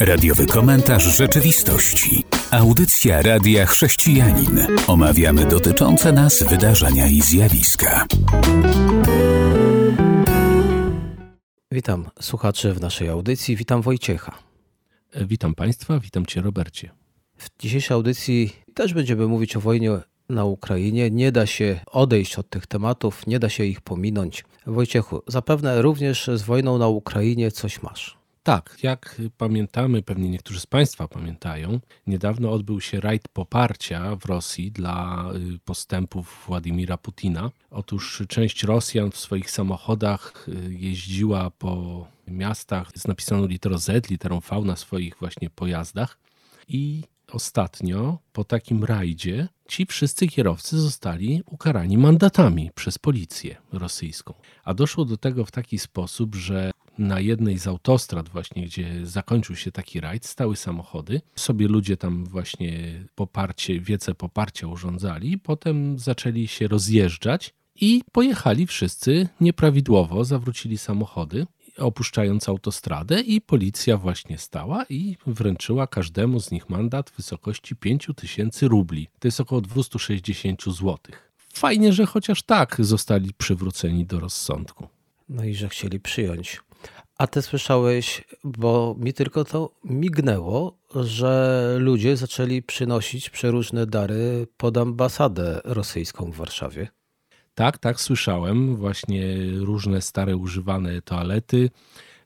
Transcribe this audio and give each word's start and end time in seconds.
Radiowy 0.00 0.46
komentarz 0.46 1.16
rzeczywistości. 1.16 2.24
Audycja 2.50 3.22
Radia 3.22 3.66
Chrześcijanin. 3.66 4.66
Omawiamy 4.86 5.46
dotyczące 5.46 6.12
nas 6.12 6.42
wydarzenia 6.42 7.06
i 7.06 7.20
zjawiska. 7.20 8.06
Witam 11.72 12.10
słuchaczy 12.20 12.74
w 12.74 12.80
naszej 12.80 13.08
audycji. 13.08 13.56
Witam 13.56 13.82
Wojciecha. 13.82 14.38
Witam 15.20 15.54
Państwa, 15.54 16.00
witam 16.00 16.26
Cię 16.26 16.40
Robercie. 16.40 16.90
W 17.36 17.48
dzisiejszej 17.58 17.94
audycji 17.94 18.52
też 18.74 18.94
będziemy 18.94 19.26
mówić 19.26 19.56
o 19.56 19.60
wojnie 19.60 19.90
na 20.28 20.44
Ukrainie. 20.44 21.10
Nie 21.10 21.32
da 21.32 21.46
się 21.46 21.80
odejść 21.86 22.38
od 22.38 22.50
tych 22.50 22.66
tematów, 22.66 23.26
nie 23.26 23.38
da 23.38 23.48
się 23.48 23.64
ich 23.64 23.80
pominąć. 23.80 24.44
Wojciechu, 24.66 25.22
zapewne 25.26 25.82
również 25.82 26.30
z 26.34 26.42
wojną 26.42 26.78
na 26.78 26.88
Ukrainie 26.88 27.50
coś 27.50 27.82
masz. 27.82 28.21
Tak, 28.42 28.78
jak 28.82 29.20
pamiętamy, 29.38 30.02
pewnie 30.02 30.28
niektórzy 30.30 30.60
z 30.60 30.66
Państwa 30.66 31.08
pamiętają, 31.08 31.80
niedawno 32.06 32.52
odbył 32.52 32.80
się 32.80 33.00
rajd 33.00 33.28
poparcia 33.28 34.16
w 34.16 34.24
Rosji 34.24 34.72
dla 34.72 35.24
y, 35.54 35.58
postępów 35.64 36.44
Władimira 36.46 36.96
Putina. 36.96 37.50
Otóż 37.70 38.22
część 38.28 38.62
Rosjan 38.62 39.10
w 39.10 39.16
swoich 39.16 39.50
samochodach 39.50 40.48
y, 40.48 40.74
jeździła 40.74 41.50
po 41.50 42.06
miastach 42.28 42.90
z 42.94 43.06
napisaną 43.06 43.46
literą 43.46 43.78
Z, 43.78 44.10
literą 44.10 44.40
V 44.40 44.60
na 44.60 44.76
swoich 44.76 45.16
właśnie 45.20 45.50
pojazdach 45.50 46.18
i 46.68 47.02
ostatnio 47.34 48.18
po 48.32 48.44
takim 48.44 48.84
rajdzie 48.84 49.48
ci 49.68 49.86
wszyscy 49.86 50.26
kierowcy 50.26 50.80
zostali 50.80 51.42
ukarani 51.46 51.98
mandatami 51.98 52.70
przez 52.74 52.98
policję 52.98 53.56
rosyjską. 53.72 54.34
A 54.64 54.74
doszło 54.74 55.04
do 55.04 55.16
tego 55.16 55.44
w 55.44 55.50
taki 55.50 55.78
sposób, 55.78 56.34
że 56.34 56.70
na 56.98 57.20
jednej 57.20 57.58
z 57.58 57.66
autostrad 57.66 58.28
właśnie, 58.28 58.64
gdzie 58.64 59.06
zakończył 59.06 59.56
się 59.56 59.72
taki 59.72 60.00
rajd, 60.00 60.26
stały 60.26 60.56
samochody. 60.56 61.20
Sobie 61.34 61.68
ludzie 61.68 61.96
tam 61.96 62.24
właśnie 62.24 63.04
poparcie, 63.14 63.80
wiece 63.80 64.14
poparcia 64.14 64.66
urządzali, 64.66 65.38
potem 65.38 65.98
zaczęli 65.98 66.48
się 66.48 66.68
rozjeżdżać 66.68 67.54
i 67.80 68.02
pojechali 68.12 68.66
wszyscy 68.66 69.28
nieprawidłowo, 69.40 70.24
zawrócili 70.24 70.78
samochody 70.78 71.46
opuszczając 71.78 72.48
autostradę 72.48 73.20
i 73.20 73.40
policja 73.40 73.96
właśnie 73.96 74.38
stała 74.38 74.84
i 74.88 75.16
wręczyła 75.26 75.86
każdemu 75.86 76.40
z 76.40 76.50
nich 76.50 76.70
mandat 76.70 77.10
w 77.10 77.16
wysokości 77.16 77.76
5000 77.76 78.68
rubli. 78.68 79.08
To 79.18 79.28
jest 79.28 79.40
około 79.40 79.60
260 79.60 80.62
zł. 80.64 80.98
Fajnie, 81.36 81.92
że 81.92 82.06
chociaż 82.06 82.42
tak 82.42 82.76
zostali 82.78 83.34
przywróceni 83.34 84.06
do 84.06 84.20
rozsądku. 84.20 84.88
No 85.28 85.44
i 85.44 85.54
że 85.54 85.68
chcieli 85.68 86.00
przyjąć. 86.00 86.60
A 87.18 87.26
ty 87.26 87.42
słyszałeś, 87.42 88.24
bo 88.44 88.96
mi 88.98 89.12
tylko 89.12 89.44
to 89.44 89.70
mignęło, 89.84 90.78
że 90.94 91.76
ludzie 91.78 92.16
zaczęli 92.16 92.62
przynosić 92.62 93.30
przeróżne 93.30 93.86
dary 93.86 94.46
pod 94.56 94.76
ambasadę 94.76 95.60
rosyjską 95.64 96.30
w 96.30 96.36
Warszawie. 96.36 96.88
Tak, 97.54 97.78
tak, 97.78 98.00
słyszałem. 98.00 98.76
Właśnie 98.76 99.36
różne 99.58 100.02
stare 100.02 100.36
używane 100.36 101.02
toalety, 101.02 101.70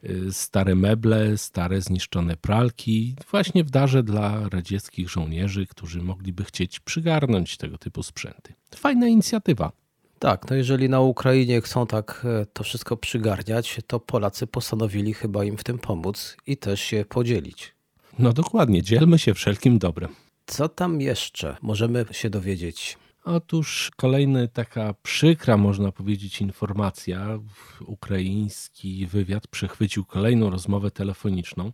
y, 0.05 0.33
stare 0.33 0.75
meble, 0.75 1.39
stare 1.39 1.81
zniszczone 1.81 2.37
pralki. 2.37 3.17
Właśnie 3.31 3.65
w 3.65 3.71
darze 3.71 4.03
dla 4.03 4.49
radzieckich 4.49 5.11
żołnierzy, 5.11 5.67
którzy 5.67 6.03
mogliby 6.03 6.45
chcieć 6.45 6.81
przygarnąć 6.81 7.57
tego 7.57 7.79
typu 7.79 8.03
sprzęty. 8.03 8.55
Fajna 8.75 9.07
inicjatywa. 9.07 9.73
Tak, 10.19 10.51
no 10.51 10.57
jeżeli 10.57 10.89
na 10.89 11.01
Ukrainie 11.01 11.61
chcą 11.61 11.87
tak 11.87 12.27
e, 12.43 12.47
to 12.47 12.65
wszystko 12.65 12.97
przygarniać, 12.97 13.81
to 13.87 14.01
Polacy 14.01 14.47
postanowili 14.47 15.15
chyba 15.15 15.45
im 15.45 15.57
w 15.57 15.65
tym 15.65 15.79
pomóc 15.79 16.37
i 16.47 16.57
też 16.57 16.81
się 16.81 17.05
podzielić. 17.09 17.75
No 18.19 18.33
dokładnie, 18.33 18.83
dzielmy 18.83 19.19
się 19.19 19.35
wszelkim 19.35 19.79
dobrem. 19.79 20.11
Co 20.47 20.69
tam 20.69 21.01
jeszcze 21.01 21.57
możemy 21.63 22.05
się 22.13 22.31
dowiedzieć? 22.31 22.99
Otóż 23.27 23.91
kolejna 23.97 24.47
taka 24.47 24.95
przykra, 25.03 25.57
można 25.57 25.93
powiedzieć, 25.93 26.41
informacja. 26.41 27.39
Ukraiński 27.87 29.07
wywiad 29.07 29.47
przechwycił 29.47 30.05
kolejną 30.05 30.51
rozmowę 30.51 30.91
telefoniczną. 30.91 31.73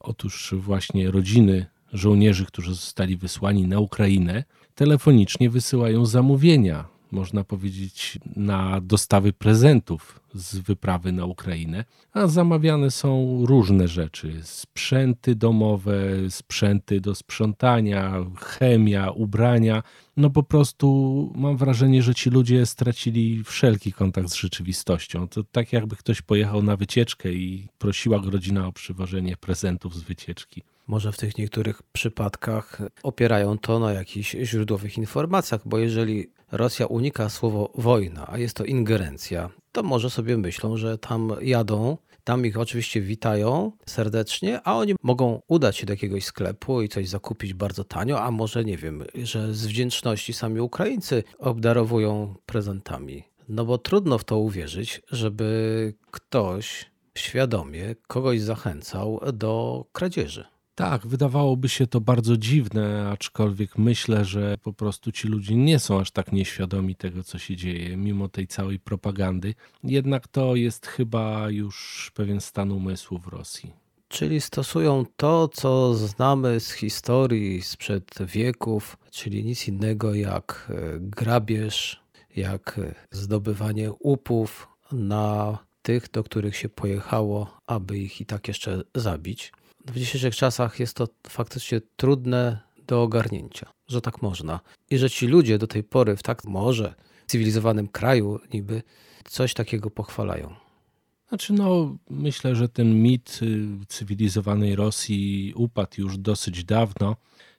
Otóż 0.00 0.54
właśnie 0.58 1.10
rodziny 1.10 1.66
żołnierzy, 1.92 2.46
którzy 2.46 2.74
zostali 2.74 3.16
wysłani 3.16 3.66
na 3.66 3.80
Ukrainę, 3.80 4.44
telefonicznie 4.74 5.50
wysyłają 5.50 6.06
zamówienia 6.06 6.93
można 7.14 7.44
powiedzieć, 7.44 8.18
na 8.36 8.80
dostawy 8.80 9.32
prezentów 9.32 10.20
z 10.34 10.58
wyprawy 10.58 11.12
na 11.12 11.24
Ukrainę, 11.24 11.84
a 12.12 12.26
zamawiane 12.26 12.90
są 12.90 13.38
różne 13.46 13.88
rzeczy: 13.88 14.40
sprzęty 14.42 15.34
domowe, 15.34 16.00
sprzęty 16.30 17.00
do 17.00 17.14
sprzątania, 17.14 18.14
chemia, 18.36 19.10
ubrania. 19.10 19.82
No 20.16 20.30
po 20.30 20.42
prostu 20.42 21.32
mam 21.36 21.56
wrażenie, 21.56 22.02
że 22.02 22.14
ci 22.14 22.30
ludzie 22.30 22.66
stracili 22.66 23.44
wszelki 23.44 23.92
kontakt 23.92 24.28
z 24.28 24.34
rzeczywistością. 24.34 25.28
To 25.28 25.44
tak 25.44 25.72
jakby 25.72 25.96
ktoś 25.96 26.22
pojechał 26.22 26.62
na 26.62 26.76
wycieczkę 26.76 27.32
i 27.32 27.68
prosiła 27.78 28.18
go 28.18 28.30
rodzina 28.30 28.66
o 28.66 28.72
przywożenie 28.72 29.36
prezentów 29.36 29.96
z 29.96 30.02
wycieczki. 30.02 30.62
Może 30.86 31.12
w 31.12 31.16
tych 31.16 31.38
niektórych 31.38 31.82
przypadkach 31.82 32.78
opierają 33.02 33.58
to 33.58 33.78
na 33.78 33.92
jakichś 33.92 34.36
źródłowych 34.42 34.98
informacjach, 34.98 35.60
bo 35.64 35.78
jeżeli 35.78 36.26
Rosja 36.52 36.86
unika 36.86 37.28
słowo 37.28 37.72
wojna, 37.74 38.26
a 38.28 38.38
jest 38.38 38.56
to 38.56 38.64
ingerencja, 38.64 39.50
to 39.72 39.82
może 39.82 40.10
sobie 40.10 40.36
myślą, 40.36 40.76
że 40.76 40.98
tam 40.98 41.32
jadą, 41.42 41.96
tam 42.24 42.46
ich 42.46 42.58
oczywiście 42.58 43.00
witają 43.00 43.72
serdecznie, 43.86 44.60
a 44.64 44.76
oni 44.76 44.94
mogą 45.02 45.40
udać 45.48 45.76
się 45.76 45.86
do 45.86 45.92
jakiegoś 45.92 46.24
sklepu 46.24 46.82
i 46.82 46.88
coś 46.88 47.08
zakupić 47.08 47.54
bardzo 47.54 47.84
tanio, 47.84 48.22
a 48.22 48.30
może 48.30 48.64
nie 48.64 48.76
wiem, 48.76 49.04
że 49.14 49.54
z 49.54 49.66
wdzięczności 49.66 50.32
sami 50.32 50.60
Ukraińcy 50.60 51.22
obdarowują 51.38 52.34
prezentami. 52.46 53.24
No 53.48 53.64
bo 53.64 53.78
trudno 53.78 54.18
w 54.18 54.24
to 54.24 54.38
uwierzyć, 54.38 55.02
żeby 55.10 55.94
ktoś 56.10 56.90
świadomie 57.18 57.94
kogoś 58.06 58.40
zachęcał 58.40 59.20
do 59.32 59.84
kradzieży. 59.92 60.53
Tak, 60.74 61.06
wydawałoby 61.06 61.68
się 61.68 61.86
to 61.86 62.00
bardzo 62.00 62.36
dziwne, 62.36 63.08
aczkolwiek 63.10 63.78
myślę, 63.78 64.24
że 64.24 64.58
po 64.58 64.72
prostu 64.72 65.12
ci 65.12 65.28
ludzie 65.28 65.54
nie 65.56 65.78
są 65.78 66.00
aż 66.00 66.10
tak 66.10 66.32
nieświadomi 66.32 66.96
tego, 66.96 67.24
co 67.24 67.38
się 67.38 67.56
dzieje, 67.56 67.96
mimo 67.96 68.28
tej 68.28 68.46
całej 68.46 68.80
propagandy. 68.80 69.54
Jednak 69.84 70.28
to 70.28 70.56
jest 70.56 70.86
chyba 70.86 71.50
już 71.50 72.10
pewien 72.14 72.40
stan 72.40 72.72
umysłu 72.72 73.18
w 73.18 73.26
Rosji. 73.26 73.72
Czyli 74.08 74.40
stosują 74.40 75.04
to, 75.16 75.48
co 75.48 75.94
znamy 75.94 76.60
z 76.60 76.72
historii 76.72 77.62
sprzed 77.62 78.18
wieków, 78.26 78.96
czyli 79.10 79.44
nic 79.44 79.68
innego 79.68 80.14
jak 80.14 80.70
e, 80.70 80.98
grabież, 81.00 82.02
jak 82.36 82.78
e, 82.78 82.94
zdobywanie 83.10 83.92
łupów 84.00 84.68
na 84.92 85.58
tych, 85.82 86.10
do 86.10 86.24
których 86.24 86.56
się 86.56 86.68
pojechało, 86.68 87.60
aby 87.66 87.98
ich 87.98 88.20
i 88.20 88.26
tak 88.26 88.48
jeszcze 88.48 88.82
zabić 88.94 89.52
w 89.84 89.98
dzisiejszych 89.98 90.36
czasach 90.36 90.80
jest 90.80 90.96
to 90.96 91.08
faktycznie 91.28 91.80
trudne 91.96 92.60
do 92.86 93.02
ogarnięcia, 93.02 93.72
że 93.88 94.00
tak 94.00 94.22
można. 94.22 94.60
I 94.90 94.98
że 94.98 95.10
ci 95.10 95.26
ludzie 95.26 95.58
do 95.58 95.66
tej 95.66 95.84
pory 95.84 96.16
w 96.16 96.22
tak 96.22 96.44
może 96.44 96.94
cywilizowanym 97.26 97.88
kraju 97.88 98.40
niby 98.52 98.82
coś 99.28 99.54
takiego 99.54 99.90
pochwalają. 99.90 100.54
Znaczy, 101.28 101.52
no, 101.52 101.96
myślę, 102.10 102.56
że 102.56 102.68
ten 102.68 103.02
mit 103.02 103.40
y, 103.42 103.86
cywilizowanej 103.88 104.76
Rosji 104.76 105.52
upadł 105.56 106.00
już 106.00 106.18
dosyć 106.18 106.64
dawno. 106.64 107.16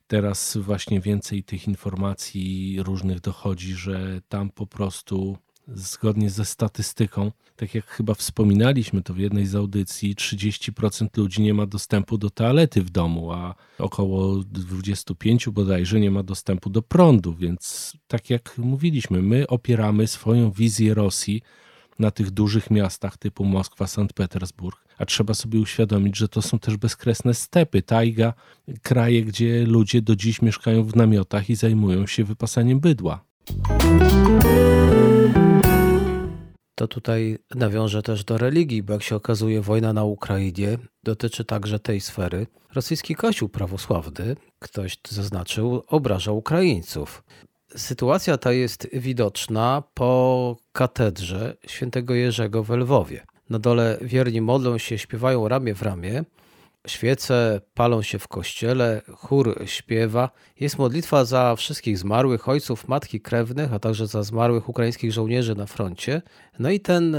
Teraz 0.07 0.57
właśnie 0.57 1.01
więcej 1.01 1.43
tych 1.43 1.67
informacji 1.67 2.77
różnych 2.83 3.19
dochodzi, 3.19 3.73
że 3.73 4.21
tam 4.29 4.49
po 4.49 4.67
prostu 4.67 5.37
zgodnie 5.67 6.29
ze 6.29 6.45
statystyką, 6.45 7.31
tak 7.55 7.75
jak 7.75 7.85
chyba 7.85 8.13
wspominaliśmy 8.13 9.01
to 9.01 9.13
w 9.13 9.17
jednej 9.17 9.45
z 9.45 9.55
audycji, 9.55 10.15
30% 10.15 11.17
ludzi 11.17 11.41
nie 11.41 11.53
ma 11.53 11.65
dostępu 11.65 12.17
do 12.17 12.29
toalety 12.29 12.81
w 12.81 12.89
domu, 12.89 13.31
a 13.31 13.55
około 13.79 14.35
25 14.37 15.49
bodajże 15.49 15.99
nie 15.99 16.11
ma 16.11 16.23
dostępu 16.23 16.69
do 16.69 16.81
prądu, 16.81 17.35
więc 17.35 17.93
tak 18.07 18.29
jak 18.29 18.57
mówiliśmy, 18.57 19.21
my 19.21 19.47
opieramy 19.47 20.07
swoją 20.07 20.51
wizję 20.51 20.93
Rosji 20.93 21.41
na 21.99 22.11
tych 22.11 22.31
dużych 22.31 22.71
miastach 22.71 23.17
typu 23.17 23.45
Moskwa, 23.45 23.87
Sankt 23.87 24.13
Petersburg, 24.13 24.85
a 24.97 25.05
trzeba 25.05 25.33
sobie 25.33 25.59
uświadomić, 25.59 26.17
że 26.17 26.27
to 26.27 26.41
są 26.41 26.59
też 26.59 26.77
bezkresne 26.77 27.33
stepy, 27.33 27.81
tajga, 27.81 28.33
kraje, 28.81 29.23
gdzie 29.23 29.65
ludzie 29.65 30.01
do 30.01 30.15
dziś 30.15 30.41
mieszkają 30.41 30.83
w 30.83 30.95
namiotach 30.95 31.49
i 31.49 31.55
zajmują 31.55 32.07
się 32.07 32.23
wypasaniem 32.23 32.79
bydła. 32.79 33.25
To 36.75 36.87
tutaj 36.87 37.37
nawiążę 37.55 38.01
też 38.01 38.23
do 38.23 38.37
religii, 38.37 38.83
bo 38.83 38.93
jak 38.93 39.03
się 39.03 39.15
okazuje, 39.15 39.61
wojna 39.61 39.93
na 39.93 40.03
Ukrainie 40.03 40.77
dotyczy 41.03 41.45
także 41.45 41.79
tej 41.79 42.01
sfery. 42.01 42.47
Rosyjski 42.73 43.15
kościół 43.15 43.49
prawosławny, 43.49 44.35
ktoś 44.59 44.97
zaznaczył, 45.09 45.83
obraża 45.87 46.31
Ukraińców. 46.31 47.23
Sytuacja 47.75 48.37
ta 48.37 48.51
jest 48.51 48.87
widoczna 48.93 49.83
po 49.93 50.57
katedrze 50.71 51.57
świętego 51.67 52.13
Jerzego 52.13 52.63
w 52.63 52.69
Lwowie. 52.69 53.25
Na 53.49 53.59
dole 53.59 53.97
wierni 54.01 54.41
modlą 54.41 54.77
się, 54.77 54.97
śpiewają 54.97 55.47
ramię 55.47 55.75
w 55.75 55.81
ramię, 55.81 56.23
świece 56.87 57.61
palą 57.73 58.01
się 58.01 58.19
w 58.19 58.27
kościele, 58.27 59.01
chór 59.15 59.61
śpiewa. 59.65 60.29
Jest 60.59 60.77
modlitwa 60.77 61.25
za 61.25 61.55
wszystkich 61.55 61.97
zmarłych 61.97 62.49
ojców, 62.49 62.87
matki 62.87 63.21
krewnych, 63.21 63.73
a 63.73 63.79
także 63.79 64.07
za 64.07 64.23
zmarłych 64.23 64.69
ukraińskich 64.69 65.11
żołnierzy 65.11 65.55
na 65.55 65.65
froncie. 65.65 66.21
No 66.59 66.69
i 66.69 66.79
ten 66.79 67.17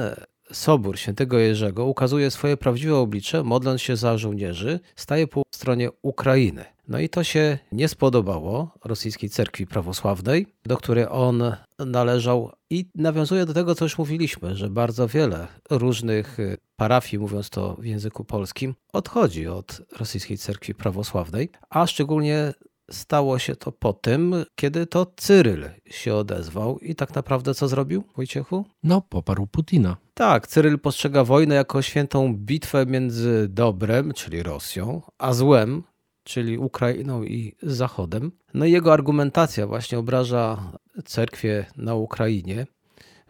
Sobór 0.52 0.98
Świętego 0.98 1.38
Jerzego 1.38 1.84
ukazuje 1.84 2.30
swoje 2.30 2.56
prawdziwe 2.56 2.96
oblicze, 2.96 3.42
modląc 3.42 3.82
się 3.82 3.96
za 3.96 4.18
żołnierzy, 4.18 4.80
staje 4.96 5.26
po 5.26 5.42
stronie 5.50 5.90
Ukrainy. 6.02 6.64
No 6.88 6.98
i 6.98 7.08
to 7.08 7.24
się 7.24 7.58
nie 7.72 7.88
spodobało 7.88 8.70
rosyjskiej 8.84 9.30
cerkwi 9.30 9.66
prawosławnej, 9.66 10.46
do 10.64 10.76
której 10.76 11.06
on 11.10 11.42
należał 11.78 12.52
i 12.70 12.86
nawiązuje 12.94 13.46
do 13.46 13.54
tego, 13.54 13.74
co 13.74 13.84
już 13.84 13.98
mówiliśmy, 13.98 14.56
że 14.56 14.70
bardzo 14.70 15.08
wiele 15.08 15.46
różnych 15.70 16.38
parafii, 16.76 17.20
mówiąc 17.20 17.50
to 17.50 17.74
w 17.74 17.84
języku 17.84 18.24
polskim, 18.24 18.74
odchodzi 18.92 19.46
od 19.46 19.82
rosyjskiej 19.98 20.38
cerkwi 20.38 20.74
prawosławnej, 20.74 21.48
a 21.70 21.86
szczególnie 21.86 22.52
Stało 22.90 23.38
się 23.38 23.56
to 23.56 23.72
po 23.72 23.92
tym, 23.92 24.44
kiedy 24.54 24.86
to 24.86 25.06
Cyryl 25.16 25.64
się 25.90 26.14
odezwał 26.14 26.78
i 26.78 26.94
tak 26.94 27.14
naprawdę 27.14 27.54
co 27.54 27.68
zrobił, 27.68 28.04
Wojciechu? 28.16 28.64
No, 28.82 29.00
poparł 29.00 29.46
Putina. 29.46 29.96
Tak, 30.14 30.46
Cyryl 30.46 30.78
postrzega 30.78 31.24
wojnę 31.24 31.54
jako 31.54 31.82
świętą 31.82 32.36
bitwę 32.36 32.86
między 32.86 33.48
dobrem, 33.48 34.12
czyli 34.12 34.42
Rosją, 34.42 35.02
a 35.18 35.32
złem, 35.32 35.82
czyli 36.24 36.58
Ukrainą 36.58 37.22
i 37.22 37.56
Zachodem. 37.62 38.32
No 38.54 38.64
i 38.64 38.72
jego 38.72 38.92
argumentacja 38.92 39.66
właśnie 39.66 39.98
obraża 39.98 40.72
cerkwie 41.04 41.66
na 41.76 41.94
Ukrainie, 41.94 42.66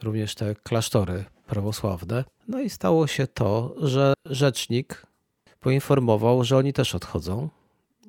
również 0.02 0.34
te 0.34 0.54
klasztory 0.54 1.24
prawosławne. 1.46 2.24
No 2.48 2.60
i 2.60 2.70
stało 2.70 3.06
się 3.06 3.26
to, 3.26 3.74
że 3.78 4.14
rzecznik 4.24 5.06
poinformował, 5.60 6.44
że 6.44 6.56
oni 6.56 6.72
też 6.72 6.94
odchodzą 6.94 7.48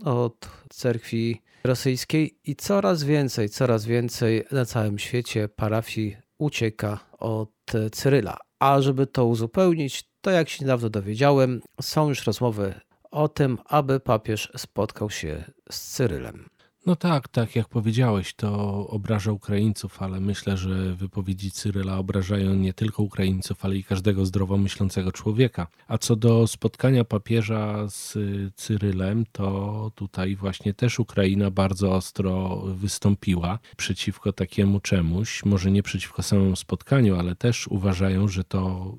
od 0.05 0.49
cerkwi 0.69 1.41
rosyjskiej 1.63 2.39
i 2.43 2.55
coraz 2.55 3.03
więcej, 3.03 3.49
coraz 3.49 3.85
więcej 3.85 4.43
na 4.51 4.65
całym 4.65 4.99
świecie 4.99 5.49
parafii 5.49 6.17
ucieka 6.37 6.99
od 7.19 7.51
Cyryla. 7.91 8.37
A 8.59 8.81
żeby 8.81 9.07
to 9.07 9.25
uzupełnić, 9.25 10.09
to 10.21 10.31
jak 10.31 10.49
się 10.49 10.65
niedawno 10.65 10.89
dowiedziałem, 10.89 11.61
są 11.81 12.09
już 12.09 12.25
rozmowy 12.25 12.73
o 13.11 13.27
tym, 13.27 13.57
aby 13.65 13.99
papież 13.99 14.51
spotkał 14.57 15.09
się 15.09 15.43
z 15.71 15.95
Cyrylem. 15.95 16.49
No 16.87 16.95
tak, 16.95 17.27
tak 17.27 17.55
jak 17.55 17.69
powiedziałeś, 17.69 18.33
to 18.33 18.49
obraża 18.87 19.31
Ukraińców, 19.31 20.01
ale 20.01 20.19
myślę, 20.19 20.57
że 20.57 20.95
wypowiedzi 20.95 21.51
Cyryla 21.51 21.97
obrażają 21.97 22.55
nie 22.55 22.73
tylko 22.73 23.03
Ukraińców, 23.03 23.65
ale 23.65 23.75
i 23.75 23.83
każdego 23.83 24.25
zdrowo 24.25 24.57
myślącego 24.57 25.11
człowieka. 25.11 25.67
A 25.87 25.97
co 25.97 26.15
do 26.15 26.47
spotkania 26.47 27.03
papieża 27.03 27.87
z 27.87 28.17
Cyrylem, 28.55 29.25
to 29.31 29.91
tutaj 29.95 30.35
właśnie 30.35 30.73
też 30.73 30.99
Ukraina 30.99 31.51
bardzo 31.51 31.95
ostro 31.95 32.57
wystąpiła 32.57 33.59
przeciwko 33.77 34.33
takiemu 34.33 34.79
czemuś. 34.79 35.45
Może 35.45 35.71
nie 35.71 35.83
przeciwko 35.83 36.23
samemu 36.23 36.55
spotkaniu, 36.55 37.19
ale 37.19 37.35
też 37.35 37.67
uważają, 37.67 38.27
że 38.27 38.43
to 38.43 38.93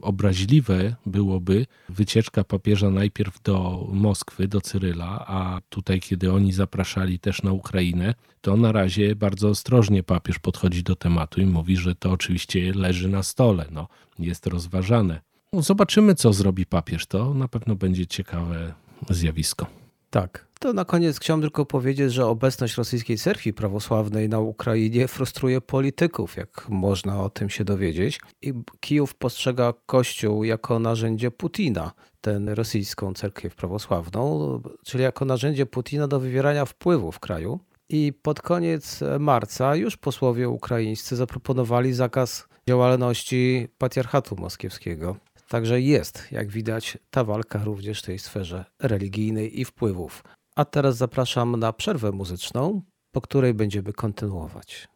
obraźliwe 0.00 0.96
byłoby 1.06 1.66
wycieczka 1.88 2.44
papieża 2.44 2.90
najpierw 2.90 3.42
do 3.42 3.86
Moskwy, 3.92 4.48
do 4.48 4.60
Cyryla, 4.60 5.24
a 5.26 5.60
tutaj, 5.68 6.00
kiedy 6.00 6.32
oni 6.32 6.52
zapraszali 6.52 7.18
też 7.18 7.33
na 7.42 7.52
Ukrainę, 7.52 8.14
to 8.40 8.56
na 8.56 8.72
razie 8.72 9.16
bardzo 9.16 9.48
ostrożnie 9.48 10.02
papież 10.02 10.38
podchodzi 10.38 10.82
do 10.82 10.96
tematu 10.96 11.40
i 11.40 11.46
mówi, 11.46 11.76
że 11.76 11.94
to 11.94 12.10
oczywiście 12.10 12.72
leży 12.72 13.08
na 13.08 13.22
stole, 13.22 13.66
no, 13.70 13.88
jest 14.18 14.46
rozważane. 14.46 15.20
No, 15.52 15.62
zobaczymy, 15.62 16.14
co 16.14 16.32
zrobi 16.32 16.66
papież. 16.66 17.06
To 17.06 17.34
na 17.34 17.48
pewno 17.48 17.74
będzie 17.74 18.06
ciekawe 18.06 18.74
zjawisko. 19.10 19.66
Tak. 20.14 20.46
To 20.60 20.72
na 20.72 20.84
koniec 20.84 21.18
chciałem 21.20 21.40
tylko 21.40 21.66
powiedzieć, 21.66 22.12
że 22.12 22.26
obecność 22.26 22.76
rosyjskiej 22.76 23.18
cerkwi 23.18 23.52
prawosławnej 23.52 24.28
na 24.28 24.38
Ukrainie 24.38 25.08
frustruje 25.08 25.60
polityków, 25.60 26.36
jak 26.36 26.68
można 26.68 27.22
o 27.22 27.30
tym 27.30 27.50
się 27.50 27.64
dowiedzieć. 27.64 28.20
I 28.42 28.52
Kijów 28.80 29.14
postrzega 29.14 29.74
Kościół 29.86 30.44
jako 30.44 30.78
narzędzie 30.78 31.30
Putina, 31.30 31.92
tę 32.20 32.40
rosyjską 32.46 33.14
cerkiew 33.14 33.54
prawosławną, 33.54 34.60
czyli 34.84 35.04
jako 35.04 35.24
narzędzie 35.24 35.66
Putina 35.66 36.08
do 36.08 36.20
wywierania 36.20 36.64
wpływu 36.64 37.12
w 37.12 37.20
kraju. 37.20 37.60
I 37.88 38.12
pod 38.22 38.42
koniec 38.42 39.00
marca 39.18 39.76
już 39.76 39.96
posłowie 39.96 40.48
ukraińscy 40.48 41.16
zaproponowali 41.16 41.92
zakaz 41.92 42.48
działalności 42.68 43.68
patriarchatu 43.78 44.36
moskiewskiego. 44.36 45.16
Także 45.48 45.80
jest, 45.80 46.28
jak 46.32 46.50
widać, 46.50 46.98
ta 47.10 47.24
walka 47.24 47.64
również 47.64 48.02
w 48.02 48.06
tej 48.06 48.18
sferze 48.18 48.64
religijnej 48.82 49.60
i 49.60 49.64
wpływów. 49.64 50.24
A 50.56 50.64
teraz 50.64 50.96
zapraszam 50.96 51.56
na 51.56 51.72
przerwę 51.72 52.12
muzyczną, 52.12 52.82
po 53.12 53.20
której 53.20 53.54
będziemy 53.54 53.92
kontynuować. 53.92 54.88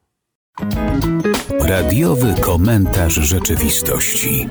Radiowy 1.61 2.35
komentarz 2.41 3.15
rzeczywistości. 3.15 4.49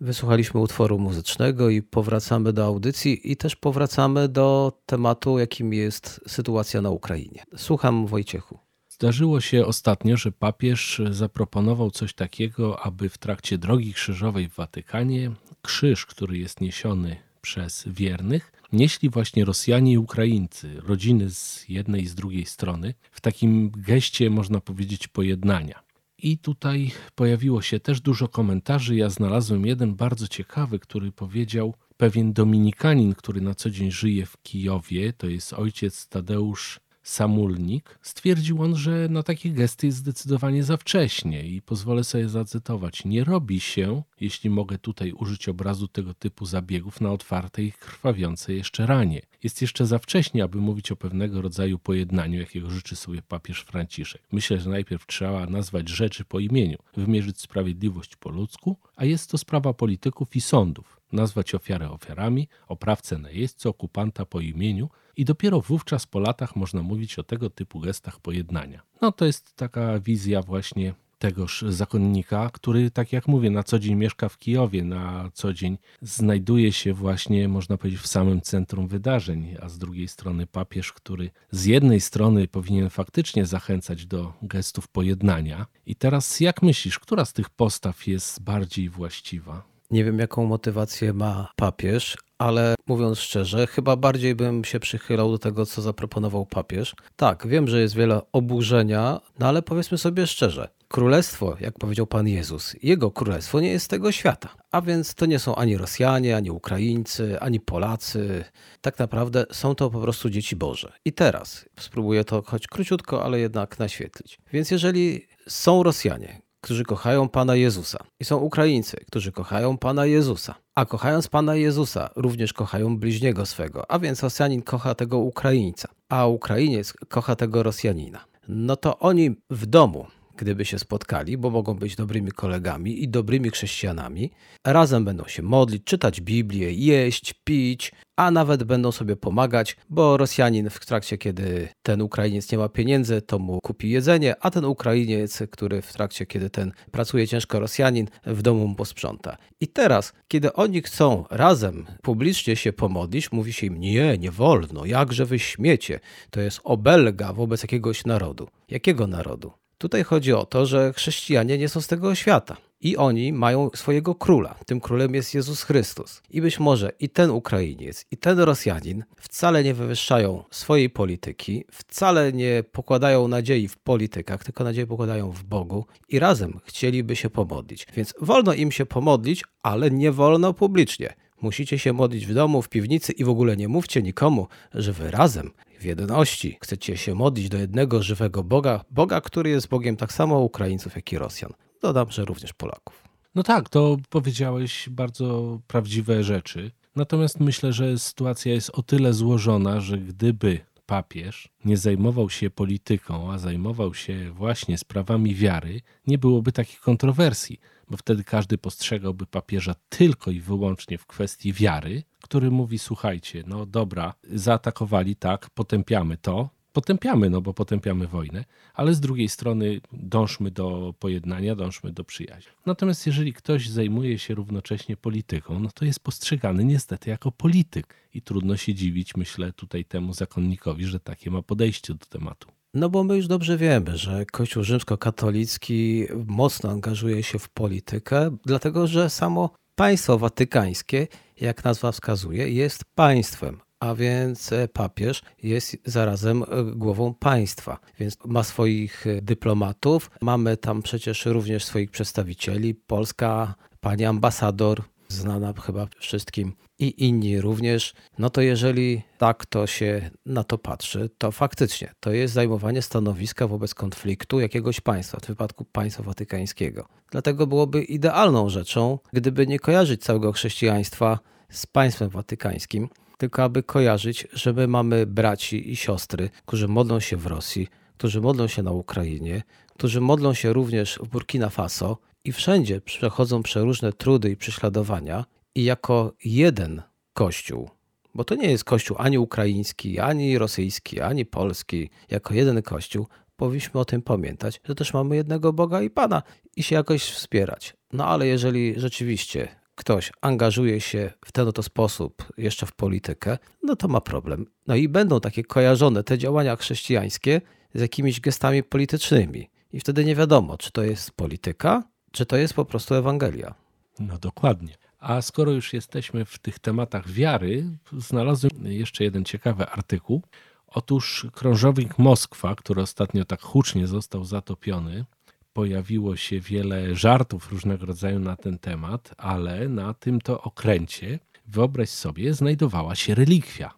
Wysłuchaliśmy 0.00 0.60
utworu 0.60 0.98
muzycznego 0.98 1.70
i 1.70 1.82
powracamy 1.82 2.52
do 2.52 2.64
audycji 2.64 3.32
i 3.32 3.36
też 3.36 3.56
powracamy 3.56 4.28
do 4.28 4.72
tematu, 4.86 5.38
jakim 5.38 5.72
jest 5.72 6.20
sytuacja 6.26 6.82
na 6.82 6.90
Ukrainie. 6.90 7.44
Słucham 7.56 8.06
Wojciechu. 8.06 8.67
Zdarzyło 9.00 9.40
się 9.40 9.66
ostatnio, 9.66 10.16
że 10.16 10.32
papież 10.32 11.02
zaproponował 11.10 11.90
coś 11.90 12.14
takiego, 12.14 12.80
aby 12.80 13.08
w 13.08 13.18
trakcie 13.18 13.58
drogi 13.58 13.94
krzyżowej 13.94 14.48
w 14.48 14.54
Watykanie 14.54 15.30
krzyż, 15.62 16.06
który 16.06 16.38
jest 16.38 16.60
niesiony 16.60 17.16
przez 17.40 17.84
wiernych, 17.86 18.52
nieśli 18.72 19.10
właśnie 19.10 19.44
Rosjanie 19.44 19.92
i 19.92 19.98
Ukraińcy, 19.98 20.80
rodziny 20.80 21.30
z 21.30 21.68
jednej 21.68 22.02
i 22.02 22.06
z 22.06 22.14
drugiej 22.14 22.46
strony, 22.46 22.94
w 23.10 23.20
takim 23.20 23.70
geście, 23.70 24.30
można 24.30 24.60
powiedzieć, 24.60 25.08
pojednania. 25.08 25.82
I 26.18 26.38
tutaj 26.38 26.90
pojawiło 27.14 27.62
się 27.62 27.80
też 27.80 28.00
dużo 28.00 28.28
komentarzy. 28.28 28.96
Ja 28.96 29.10
znalazłem 29.10 29.66
jeden 29.66 29.94
bardzo 29.94 30.28
ciekawy, 30.28 30.78
który 30.78 31.12
powiedział 31.12 31.74
pewien 31.96 32.32
dominikanin, 32.32 33.14
który 33.14 33.40
na 33.40 33.54
co 33.54 33.70
dzień 33.70 33.90
żyje 33.90 34.26
w 34.26 34.42
Kijowie, 34.42 35.12
to 35.12 35.26
jest 35.26 35.52
ojciec 35.52 36.08
Tadeusz 36.08 36.80
Samulnik, 37.08 37.98
stwierdził 38.02 38.62
on, 38.62 38.76
że 38.76 39.08
na 39.08 39.22
takie 39.22 39.50
gesty 39.50 39.86
jest 39.86 39.98
zdecydowanie 39.98 40.64
za 40.64 40.76
wcześnie 40.76 41.46
i 41.46 41.62
pozwolę 41.62 42.04
sobie 42.04 42.28
zacytować. 42.28 43.04
Nie 43.04 43.24
robi 43.24 43.60
się, 43.60 44.02
jeśli 44.20 44.50
mogę 44.50 44.78
tutaj 44.78 45.12
użyć 45.12 45.48
obrazu 45.48 45.88
tego 45.88 46.14
typu 46.14 46.46
zabiegów 46.46 47.00
na 47.00 47.12
otwartej, 47.12 47.72
krwawiącej 47.72 48.56
jeszcze 48.56 48.86
ranie. 48.86 49.22
Jest 49.42 49.62
jeszcze 49.62 49.86
za 49.86 49.98
wcześnie, 49.98 50.44
aby 50.44 50.58
mówić 50.58 50.92
o 50.92 50.96
pewnego 50.96 51.42
rodzaju 51.42 51.78
pojednaniu, 51.78 52.40
jakiego 52.40 52.70
życzy 52.70 52.96
sobie 52.96 53.22
papież 53.22 53.60
Franciszek. 53.60 54.22
Myślę, 54.32 54.60
że 54.60 54.70
najpierw 54.70 55.06
trzeba 55.06 55.46
nazwać 55.46 55.88
rzeczy 55.88 56.24
po 56.24 56.38
imieniu, 56.38 56.78
wymierzyć 56.96 57.40
sprawiedliwość 57.40 58.16
po 58.16 58.30
ludzku, 58.30 58.76
a 58.96 59.04
jest 59.04 59.30
to 59.30 59.38
sprawa 59.38 59.74
polityków 59.74 60.36
i 60.36 60.40
sądów. 60.40 60.97
Nazwać 61.12 61.54
ofiarę 61.54 61.90
ofiarami, 61.90 62.48
oprawcę 62.68 63.18
na 63.18 63.30
jeźdźcu, 63.30 63.68
okupanta 63.68 64.24
po 64.26 64.40
imieniu, 64.40 64.88
i 65.16 65.24
dopiero 65.24 65.60
wówczas 65.60 66.06
po 66.06 66.20
latach 66.20 66.56
można 66.56 66.82
mówić 66.82 67.18
o 67.18 67.22
tego 67.22 67.50
typu 67.50 67.80
gestach 67.80 68.20
pojednania. 68.20 68.82
No 69.00 69.12
to 69.12 69.24
jest 69.24 69.56
taka 69.56 70.00
wizja 70.00 70.42
właśnie 70.42 70.94
tegoż 71.18 71.64
zakonnika, 71.68 72.50
który, 72.52 72.90
tak 72.90 73.12
jak 73.12 73.28
mówię, 73.28 73.50
na 73.50 73.62
co 73.62 73.78
dzień 73.78 73.94
mieszka 73.94 74.28
w 74.28 74.38
Kijowie, 74.38 74.84
na 74.84 75.30
co 75.34 75.52
dzień 75.52 75.78
znajduje 76.02 76.72
się 76.72 76.94
właśnie, 76.94 77.48
można 77.48 77.76
powiedzieć, 77.76 78.00
w 78.00 78.06
samym 78.06 78.40
centrum 78.40 78.88
wydarzeń, 78.88 79.56
a 79.62 79.68
z 79.68 79.78
drugiej 79.78 80.08
strony 80.08 80.46
papież, 80.46 80.92
który 80.92 81.30
z 81.50 81.64
jednej 81.64 82.00
strony 82.00 82.48
powinien 82.48 82.90
faktycznie 82.90 83.46
zachęcać 83.46 84.06
do 84.06 84.32
gestów 84.42 84.88
pojednania. 84.88 85.66
I 85.86 85.96
teraz, 85.96 86.40
jak 86.40 86.62
myślisz, 86.62 86.98
która 86.98 87.24
z 87.24 87.32
tych 87.32 87.50
postaw 87.50 88.06
jest 88.06 88.42
bardziej 88.42 88.88
właściwa? 88.88 89.77
Nie 89.90 90.04
wiem, 90.04 90.18
jaką 90.18 90.44
motywację 90.44 91.12
ma 91.12 91.52
papież, 91.56 92.16
ale 92.38 92.74
mówiąc 92.86 93.18
szczerze, 93.18 93.66
chyba 93.66 93.96
bardziej 93.96 94.34
bym 94.34 94.64
się 94.64 94.80
przychylał 94.80 95.30
do 95.30 95.38
tego, 95.38 95.66
co 95.66 95.82
zaproponował 95.82 96.46
papież. 96.46 96.94
Tak, 97.16 97.46
wiem, 97.46 97.68
że 97.68 97.80
jest 97.80 97.94
wiele 97.94 98.20
oburzenia, 98.32 99.20
no 99.38 99.46
ale 99.48 99.62
powiedzmy 99.62 99.98
sobie 99.98 100.26
szczerze, 100.26 100.68
królestwo, 100.88 101.56
jak 101.60 101.78
powiedział 101.78 102.06
Pan 102.06 102.28
Jezus, 102.28 102.76
jego 102.82 103.10
królestwo 103.10 103.60
nie 103.60 103.68
jest 103.68 103.90
tego 103.90 104.12
świata. 104.12 104.48
A 104.70 104.80
więc 104.80 105.14
to 105.14 105.26
nie 105.26 105.38
są 105.38 105.54
ani 105.54 105.76
Rosjanie, 105.76 106.36
ani 106.36 106.50
Ukraińcy, 106.50 107.40
ani 107.40 107.60
Polacy. 107.60 108.44
Tak 108.80 108.98
naprawdę 108.98 109.46
są 109.52 109.74
to 109.74 109.90
po 109.90 110.00
prostu 110.00 110.30
dzieci 110.30 110.56
Boże. 110.56 110.92
I 111.04 111.12
teraz 111.12 111.64
spróbuję 111.80 112.24
to 112.24 112.42
choć 112.42 112.66
króciutko, 112.66 113.24
ale 113.24 113.40
jednak 113.40 113.78
naświetlić. 113.78 114.38
Więc 114.52 114.70
jeżeli 114.70 115.26
są 115.48 115.82
Rosjanie, 115.82 116.40
którzy 116.68 116.84
kochają 116.84 117.28
Pana 117.28 117.56
Jezusa. 117.56 117.98
I 118.20 118.24
są 118.24 118.36
Ukraińcy, 118.36 118.96
którzy 119.06 119.32
kochają 119.32 119.78
Pana 119.78 120.06
Jezusa. 120.06 120.54
A 120.74 120.84
kochając 120.84 121.28
Pana 121.28 121.54
Jezusa, 121.54 122.10
również 122.16 122.52
kochają 122.52 122.98
bliźniego 122.98 123.46
swego. 123.46 123.90
A 123.90 123.98
więc 123.98 124.22
Rosjanin 124.22 124.62
kocha 124.62 124.94
tego 124.94 125.18
Ukraińca, 125.18 125.88
a 126.08 126.26
Ukrainiec 126.26 126.92
kocha 127.08 127.36
tego 127.36 127.62
Rosjanina. 127.62 128.24
No 128.48 128.76
to 128.76 128.98
oni 128.98 129.30
w 129.50 129.66
domu 129.66 130.06
gdyby 130.38 130.64
się 130.64 130.78
spotkali, 130.78 131.38
bo 131.38 131.50
mogą 131.50 131.74
być 131.74 131.96
dobrymi 131.96 132.32
kolegami 132.32 133.02
i 133.02 133.08
dobrymi 133.08 133.50
chrześcijanami. 133.50 134.30
Razem 134.66 135.04
będą 135.04 135.24
się 135.24 135.42
modlić, 135.42 135.84
czytać 135.84 136.20
Biblię, 136.20 136.72
jeść, 136.72 137.34
pić, 137.44 137.92
a 138.16 138.30
nawet 138.30 138.64
będą 138.64 138.92
sobie 138.92 139.16
pomagać, 139.16 139.76
bo 139.90 140.16
Rosjanin 140.16 140.70
w 140.70 140.86
trakcie, 140.86 141.18
kiedy 141.18 141.68
ten 141.82 142.02
Ukrainiec 142.02 142.52
nie 142.52 142.58
ma 142.58 142.68
pieniędzy, 142.68 143.22
to 143.22 143.38
mu 143.38 143.58
kupi 143.62 143.90
jedzenie, 143.90 144.34
a 144.40 144.50
ten 144.50 144.64
Ukrainiec, 144.64 145.42
który 145.50 145.82
w 145.82 145.92
trakcie, 145.92 146.26
kiedy 146.26 146.50
ten 146.50 146.72
pracuje 146.90 147.28
ciężko 147.28 147.60
Rosjanin, 147.60 148.06
w 148.26 148.42
domu 148.42 148.68
mu 148.68 148.74
posprząta. 148.74 149.36
I 149.60 149.68
teraz, 149.68 150.12
kiedy 150.28 150.52
oni 150.52 150.82
chcą 150.82 151.24
razem 151.30 151.86
publicznie 152.02 152.56
się 152.56 152.72
pomodlić, 152.72 153.32
mówi 153.32 153.52
się 153.52 153.66
im: 153.66 153.80
Nie, 153.80 154.18
nie 154.18 154.30
wolno, 154.30 154.84
jakże 154.84 155.26
wy 155.26 155.38
śmiecie. 155.38 156.00
To 156.30 156.40
jest 156.40 156.60
obelga 156.64 157.32
wobec 157.32 157.62
jakiegoś 157.62 158.04
narodu. 158.04 158.48
Jakiego 158.70 159.06
narodu? 159.06 159.52
Tutaj 159.78 160.04
chodzi 160.04 160.32
o 160.32 160.46
to, 160.46 160.66
że 160.66 160.92
chrześcijanie 160.92 161.58
nie 161.58 161.68
są 161.68 161.80
z 161.80 161.86
tego 161.86 162.14
świata. 162.14 162.56
I 162.80 162.96
oni 162.96 163.32
mają 163.32 163.70
swojego 163.74 164.14
króla. 164.14 164.54
Tym 164.66 164.80
królem 164.80 165.14
jest 165.14 165.34
Jezus 165.34 165.62
Chrystus. 165.62 166.22
I 166.30 166.40
być 166.40 166.60
może 166.60 166.92
i 167.00 167.08
ten 167.08 167.30
Ukrainiec, 167.30 168.06
i 168.10 168.16
ten 168.16 168.38
Rosjanin 168.38 169.04
wcale 169.16 169.64
nie 169.64 169.74
wywyższają 169.74 170.44
swojej 170.50 170.90
polityki, 170.90 171.64
wcale 171.72 172.32
nie 172.32 172.64
pokładają 172.72 173.28
nadziei 173.28 173.68
w 173.68 173.76
politykach, 173.76 174.44
tylko 174.44 174.64
nadzieję 174.64 174.86
pokładają 174.86 175.30
w 175.30 175.42
Bogu 175.44 175.86
i 176.08 176.18
razem 176.18 176.60
chcieliby 176.64 177.16
się 177.16 177.30
pomodlić. 177.30 177.86
Więc 177.96 178.14
wolno 178.20 178.54
im 178.54 178.72
się 178.72 178.86
pomodlić, 178.86 179.44
ale 179.62 179.90
nie 179.90 180.12
wolno 180.12 180.54
publicznie. 180.54 181.14
Musicie 181.40 181.78
się 181.78 181.92
modlić 181.92 182.26
w 182.26 182.34
domu, 182.34 182.62
w 182.62 182.68
piwnicy 182.68 183.12
i 183.12 183.24
w 183.24 183.28
ogóle 183.28 183.56
nie 183.56 183.68
mówcie 183.68 184.02
nikomu, 184.02 184.46
że 184.74 184.92
wy 184.92 185.10
razem, 185.10 185.50
w 185.80 185.84
jedności, 185.84 186.58
chcecie 186.62 186.96
się 186.96 187.14
modlić 187.14 187.48
do 187.48 187.58
jednego 187.58 188.02
żywego 188.02 188.44
Boga, 188.44 188.84
Boga, 188.90 189.20
który 189.20 189.50
jest 189.50 189.68
Bogiem 189.68 189.96
tak 189.96 190.12
samo 190.12 190.38
Ukraińców, 190.38 190.96
jak 190.96 191.12
i 191.12 191.18
Rosjan. 191.18 191.52
Dodam, 191.82 192.10
że 192.10 192.24
również 192.24 192.52
Polaków. 192.52 193.08
No 193.34 193.42
tak, 193.42 193.68
to 193.68 193.96
powiedziałeś 194.08 194.88
bardzo 194.90 195.58
prawdziwe 195.66 196.24
rzeczy. 196.24 196.70
Natomiast 196.96 197.40
myślę, 197.40 197.72
że 197.72 197.98
sytuacja 197.98 198.52
jest 198.52 198.70
o 198.70 198.82
tyle 198.82 199.12
złożona, 199.12 199.80
że 199.80 199.98
gdyby 199.98 200.60
papież 200.86 201.48
nie 201.64 201.76
zajmował 201.76 202.30
się 202.30 202.50
polityką, 202.50 203.32
a 203.32 203.38
zajmował 203.38 203.94
się 203.94 204.30
właśnie 204.30 204.78
sprawami 204.78 205.34
wiary, 205.34 205.80
nie 206.06 206.18
byłoby 206.18 206.52
takich 206.52 206.80
kontrowersji, 206.80 207.60
bo 207.90 207.96
wtedy 207.96 208.24
każdy 208.24 208.58
postrzegałby 208.58 209.26
papieża 209.26 209.74
tylko 209.88 210.30
i 210.30 210.40
wyłącznie 210.40 210.98
w 210.98 211.06
kwestii 211.06 211.52
wiary, 211.52 212.02
który 212.22 212.50
mówi: 212.50 212.78
Słuchajcie, 212.78 213.44
no 213.46 213.66
dobra, 213.66 214.14
zaatakowali, 214.32 215.16
tak, 215.16 215.50
potępiamy 215.50 216.16
to, 216.16 216.50
potępiamy, 216.72 217.30
no 217.30 217.40
bo 217.40 217.54
potępiamy 217.54 218.06
wojnę, 218.06 218.44
ale 218.74 218.94
z 218.94 219.00
drugiej 219.00 219.28
strony 219.28 219.80
dążmy 219.92 220.50
do 220.50 220.94
pojednania, 220.98 221.56
dążmy 221.56 221.92
do 221.92 222.04
przyjaźni. 222.04 222.52
Natomiast 222.66 223.06
jeżeli 223.06 223.32
ktoś 223.32 223.68
zajmuje 223.68 224.18
się 224.18 224.34
równocześnie 224.34 224.96
polityką, 224.96 225.60
no 225.60 225.68
to 225.74 225.84
jest 225.84 226.00
postrzegany 226.00 226.64
niestety 226.64 227.10
jako 227.10 227.32
polityk 227.32 227.94
i 228.14 228.22
trudno 228.22 228.56
się 228.56 228.74
dziwić, 228.74 229.16
myślę 229.16 229.52
tutaj 229.52 229.84
temu 229.84 230.12
zakonnikowi, 230.12 230.84
że 230.84 231.00
takie 231.00 231.30
ma 231.30 231.42
podejście 231.42 231.94
do 231.94 232.06
tematu. 232.06 232.57
No 232.74 232.88
bo 232.88 233.04
my 233.04 233.16
już 233.16 233.26
dobrze 233.26 233.56
wiemy, 233.56 233.96
że 233.96 234.26
Kościół 234.26 234.62
rzymskokatolicki 234.62 236.06
mocno 236.26 236.70
angażuje 236.70 237.22
się 237.22 237.38
w 237.38 237.48
politykę, 237.48 238.36
dlatego 238.46 238.86
że 238.86 239.10
samo 239.10 239.50
państwo 239.74 240.18
watykańskie, 240.18 241.06
jak 241.40 241.64
nazwa 241.64 241.92
wskazuje, 241.92 242.48
jest 242.48 242.84
państwem, 242.94 243.60
a 243.80 243.94
więc 243.94 244.52
e, 244.52 244.68
papież 244.68 245.22
jest 245.42 245.76
zarazem 245.84 246.42
e, 246.42 246.46
głową 246.64 247.14
państwa, 247.14 247.78
więc 247.98 248.18
ma 248.24 248.42
swoich 248.42 249.06
e, 249.06 249.22
dyplomatów. 249.22 250.10
Mamy 250.22 250.56
tam 250.56 250.82
przecież 250.82 251.26
również 251.26 251.64
swoich 251.64 251.90
przedstawicieli. 251.90 252.74
Polska 252.74 253.54
pani 253.80 254.04
ambasador, 254.04 254.82
znana 255.08 255.52
chyba 255.52 255.86
wszystkim, 255.98 256.52
i 256.78 257.04
inni 257.06 257.40
również. 257.40 257.94
No 258.18 258.30
to 258.30 258.40
jeżeli 258.40 259.02
tak 259.18 259.46
to 259.46 259.66
się 259.66 260.10
na 260.26 260.44
to 260.44 260.58
patrzy, 260.58 261.10
to 261.18 261.32
faktycznie 261.32 261.92
to 262.00 262.12
jest 262.12 262.34
zajmowanie 262.34 262.82
stanowiska 262.82 263.46
wobec 263.46 263.74
konfliktu 263.74 264.40
jakiegoś 264.40 264.80
państwa, 264.80 265.18
w 265.20 265.26
wypadku 265.26 265.64
państwa 265.64 266.02
watykańskiego. 266.02 266.88
Dlatego 267.10 267.46
byłoby 267.46 267.82
idealną 267.82 268.48
rzeczą, 268.48 268.98
gdyby 269.12 269.46
nie 269.46 269.58
kojarzyć 269.58 270.02
całego 270.02 270.32
chrześcijaństwa 270.32 271.18
z 271.50 271.66
państwem 271.66 272.08
watykańskim 272.08 272.88
tylko 273.18 273.42
aby 273.42 273.62
kojarzyć, 273.62 274.26
że 274.32 274.52
my 274.52 274.66
mamy 274.66 275.06
braci 275.06 275.70
i 275.70 275.76
siostry, 275.76 276.30
którzy 276.46 276.68
modlą 276.68 277.00
się 277.00 277.16
w 277.16 277.26
Rosji, 277.26 277.68
którzy 277.96 278.20
modlą 278.20 278.46
się 278.46 278.62
na 278.62 278.70
Ukrainie, 278.70 279.42
którzy 279.74 280.00
modlą 280.00 280.34
się 280.34 280.52
również 280.52 280.98
w 281.02 281.08
Burkina 281.08 281.48
Faso 281.48 281.98
i 282.28 282.32
wszędzie 282.32 282.80
przechodzą 282.80 283.42
przeróżne 283.42 283.92
trudy 283.92 284.30
i 284.30 284.36
prześladowania 284.36 285.24
i 285.54 285.64
jako 285.64 286.12
jeden 286.24 286.82
kościół, 287.12 287.70
bo 288.14 288.24
to 288.24 288.34
nie 288.34 288.50
jest 288.50 288.64
kościół 288.64 288.96
ani 289.00 289.18
ukraiński, 289.18 290.00
ani 290.00 290.38
rosyjski, 290.38 291.00
ani 291.00 291.26
polski, 291.26 291.90
jako 292.10 292.34
jeden 292.34 292.62
kościół, 292.62 293.06
powinniśmy 293.36 293.80
o 293.80 293.84
tym 293.84 294.02
pamiętać, 294.02 294.60
że 294.64 294.74
też 294.74 294.94
mamy 294.94 295.16
jednego 295.16 295.52
Boga 295.52 295.82
i 295.82 295.90
Pana 295.90 296.22
i 296.56 296.62
się 296.62 296.74
jakoś 296.74 297.02
wspierać. 297.02 297.76
No 297.92 298.06
ale 298.06 298.26
jeżeli 298.26 298.80
rzeczywiście 298.80 299.48
ktoś 299.74 300.12
angażuje 300.20 300.80
się 300.80 301.12
w 301.24 301.32
ten 301.32 301.48
oto 301.48 301.62
sposób 301.62 302.24
jeszcze 302.38 302.66
w 302.66 302.72
politykę, 302.72 303.38
no 303.62 303.76
to 303.76 303.88
ma 303.88 304.00
problem. 304.00 304.46
No 304.66 304.74
i 304.74 304.88
będą 304.88 305.20
takie 305.20 305.44
kojarzone 305.44 306.04
te 306.04 306.18
działania 306.18 306.56
chrześcijańskie 306.56 307.40
z 307.74 307.80
jakimiś 307.80 308.20
gestami 308.20 308.62
politycznymi. 308.62 309.50
I 309.72 309.80
wtedy 309.80 310.04
nie 310.04 310.14
wiadomo, 310.14 310.58
czy 310.58 310.72
to 310.72 310.82
jest 310.82 311.10
polityka, 311.10 311.82
czy 312.10 312.26
to 312.26 312.36
jest 312.36 312.54
po 312.54 312.64
prostu 312.64 312.94
Ewangelia. 312.94 313.54
No 313.98 314.18
dokładnie. 314.18 314.74
A 315.00 315.22
skoro 315.22 315.52
już 315.52 315.72
jesteśmy 315.72 316.24
w 316.24 316.38
tych 316.38 316.58
tematach 316.58 317.08
wiary, 317.08 317.64
znalazłem 317.98 318.52
jeszcze 318.64 319.04
jeden 319.04 319.24
ciekawy 319.24 319.66
artykuł. 319.66 320.22
Otóż 320.66 321.26
krążownik 321.32 321.98
Moskwa, 321.98 322.54
który 322.54 322.82
ostatnio 322.82 323.24
tak 323.24 323.42
hucznie 323.42 323.86
został 323.86 324.24
zatopiony, 324.24 325.04
pojawiło 325.52 326.16
się 326.16 326.40
wiele 326.40 326.94
żartów 326.94 327.52
różnego 327.52 327.86
rodzaju 327.86 328.18
na 328.18 328.36
ten 328.36 328.58
temat, 328.58 329.14
ale 329.16 329.68
na 329.68 329.94
tym 329.94 330.20
to 330.20 330.42
okręcie, 330.42 331.18
wyobraź 331.46 331.88
sobie, 331.88 332.34
znajdowała 332.34 332.94
się 332.94 333.14
relikwia. 333.14 333.74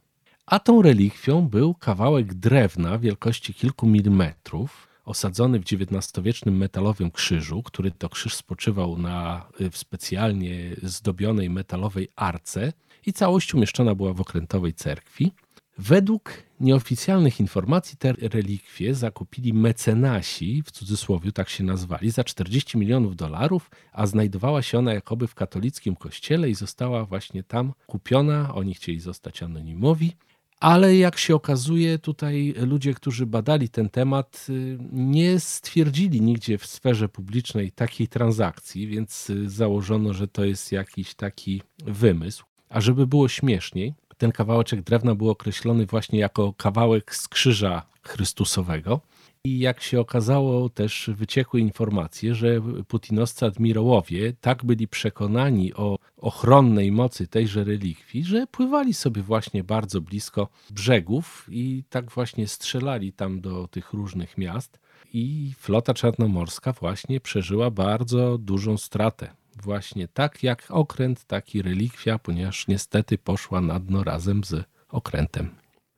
A 0.47 0.59
tą 0.59 0.83
relikwią 0.83 1.49
był 1.49 1.75
kawałek 1.75 2.35
drewna 2.35 2.99
wielkości 2.99 3.55
kilku 3.55 3.87
milimetrów, 3.87 4.89
osadzony 5.11 5.59
w 5.59 5.63
XIX-wiecznym 5.63 6.57
metalowym 6.57 7.11
krzyżu, 7.11 7.63
który 7.63 7.91
to 7.91 8.09
krzyż 8.09 8.35
spoczywał 8.35 8.99
na 8.99 9.47
w 9.73 9.79
specjalnie 9.79 10.77
zdobionej 10.83 11.51
metalowej 11.51 12.09
arce 12.17 12.73
i 13.07 13.13
całość 13.13 13.55
umieszczona 13.55 13.95
była 13.95 14.13
w 14.13 14.21
okrętowej 14.21 14.75
cerkwi. 14.75 15.33
Według 15.79 16.43
nieoficjalnych 16.61 17.41
informacji 17.41 17.97
te 17.97 18.13
relikwie 18.13 18.95
zakupili 18.95 19.53
mecenasi, 19.53 20.63
w 20.63 20.71
cudzysłowie 20.71 21.33
tak 21.33 21.49
się 21.49 21.65
nazwali, 21.65 22.11
za 22.11 22.25
40 22.25 22.79
milionów 22.79 23.17
dolarów, 23.17 23.71
a 23.93 24.07
znajdowała 24.07 24.63
się 24.63 24.79
ona 24.79 24.95
jakoby 24.95 25.27
w 25.27 25.35
katolickim 25.35 25.97
kościele 25.97 26.51
i 26.51 26.55
została 26.55 27.05
właśnie 27.05 27.43
tam 27.43 27.73
kupiona. 27.87 28.55
Oni 28.55 28.75
chcieli 28.75 29.01
zostać 29.01 29.43
anonimowi. 29.43 30.13
Ale 30.61 30.97
jak 30.97 31.19
się 31.19 31.35
okazuje, 31.35 31.99
tutaj 31.99 32.55
ludzie, 32.57 32.95
którzy 32.95 33.27
badali 33.27 33.69
ten 33.69 33.89
temat, 33.89 34.47
y, 34.49 34.79
nie 34.93 35.41
stwierdzili 35.41 36.21
nigdzie 36.21 36.59
w 36.59 36.67
sferze 36.67 37.09
publicznej 37.09 37.73
takiej 37.73 38.09
transakcji, 38.09 38.87
więc 38.87 39.31
y, 39.31 39.51
założono, 39.51 40.13
że 40.13 40.29
to 40.29 40.45
jest 40.45 40.73
jakiś 40.73 41.15
taki 41.15 41.63
wymysł. 41.85 42.45
A 42.69 42.81
żeby 42.81 43.07
było 43.07 43.29
śmieszniej, 43.29 43.95
ten 44.19 44.33
kawałeczek 44.33 44.83
drewna 44.83 45.15
był 45.15 45.31
określony 45.31 45.87
właśnie 45.87 46.19
jako 46.19 46.53
kawałek 46.53 47.15
z 47.15 47.29
krzyża 47.29 47.83
Chrystusowego. 48.03 49.01
I 49.45 49.59
jak 49.59 49.83
się 49.83 50.01
okazało, 50.01 50.69
też 50.69 51.11
wyciekły 51.15 51.61
informacje, 51.61 52.35
że 52.35 52.61
putinowscy 52.89 53.47
admirałowie 53.47 54.33
tak 54.41 54.65
byli 54.65 54.89
przekonani 54.89 55.75
o 55.75 55.99
ochronnej 56.17 56.93
mocy 56.93 57.27
tejże 57.27 57.65
relikwii, 57.65 58.25
że 58.25 58.47
pływali 58.47 58.95
sobie 58.95 59.23
właśnie 59.23 59.65
bardzo 59.65 60.01
blisko 60.01 60.49
brzegów 60.71 61.47
i 61.51 61.85
tak 61.91 62.11
właśnie 62.11 62.49
strzelali 62.49 63.13
tam 63.13 63.41
do 63.41 63.69
tych 63.69 63.93
różnych 63.93 64.39
miast. 64.39 64.79
I 65.13 65.53
flota 65.59 65.95
czarnomorska 65.95 66.73
właśnie 66.73 67.21
przeżyła 67.21 67.71
bardzo 67.71 68.39
dużą 68.39 68.77
stratę 68.77 69.31
właśnie 69.63 70.09
tak 70.09 70.43
jak 70.43 70.67
okręt, 70.69 71.25
tak 71.25 71.55
i 71.55 71.63
relikwia, 71.63 72.19
ponieważ 72.19 72.69
niestety 72.69 73.19
poszła 73.19 73.61
na 73.61 73.81
dno 73.81 74.05
razem 74.05 74.45
z 74.45 74.65
okrętem. 74.89 75.51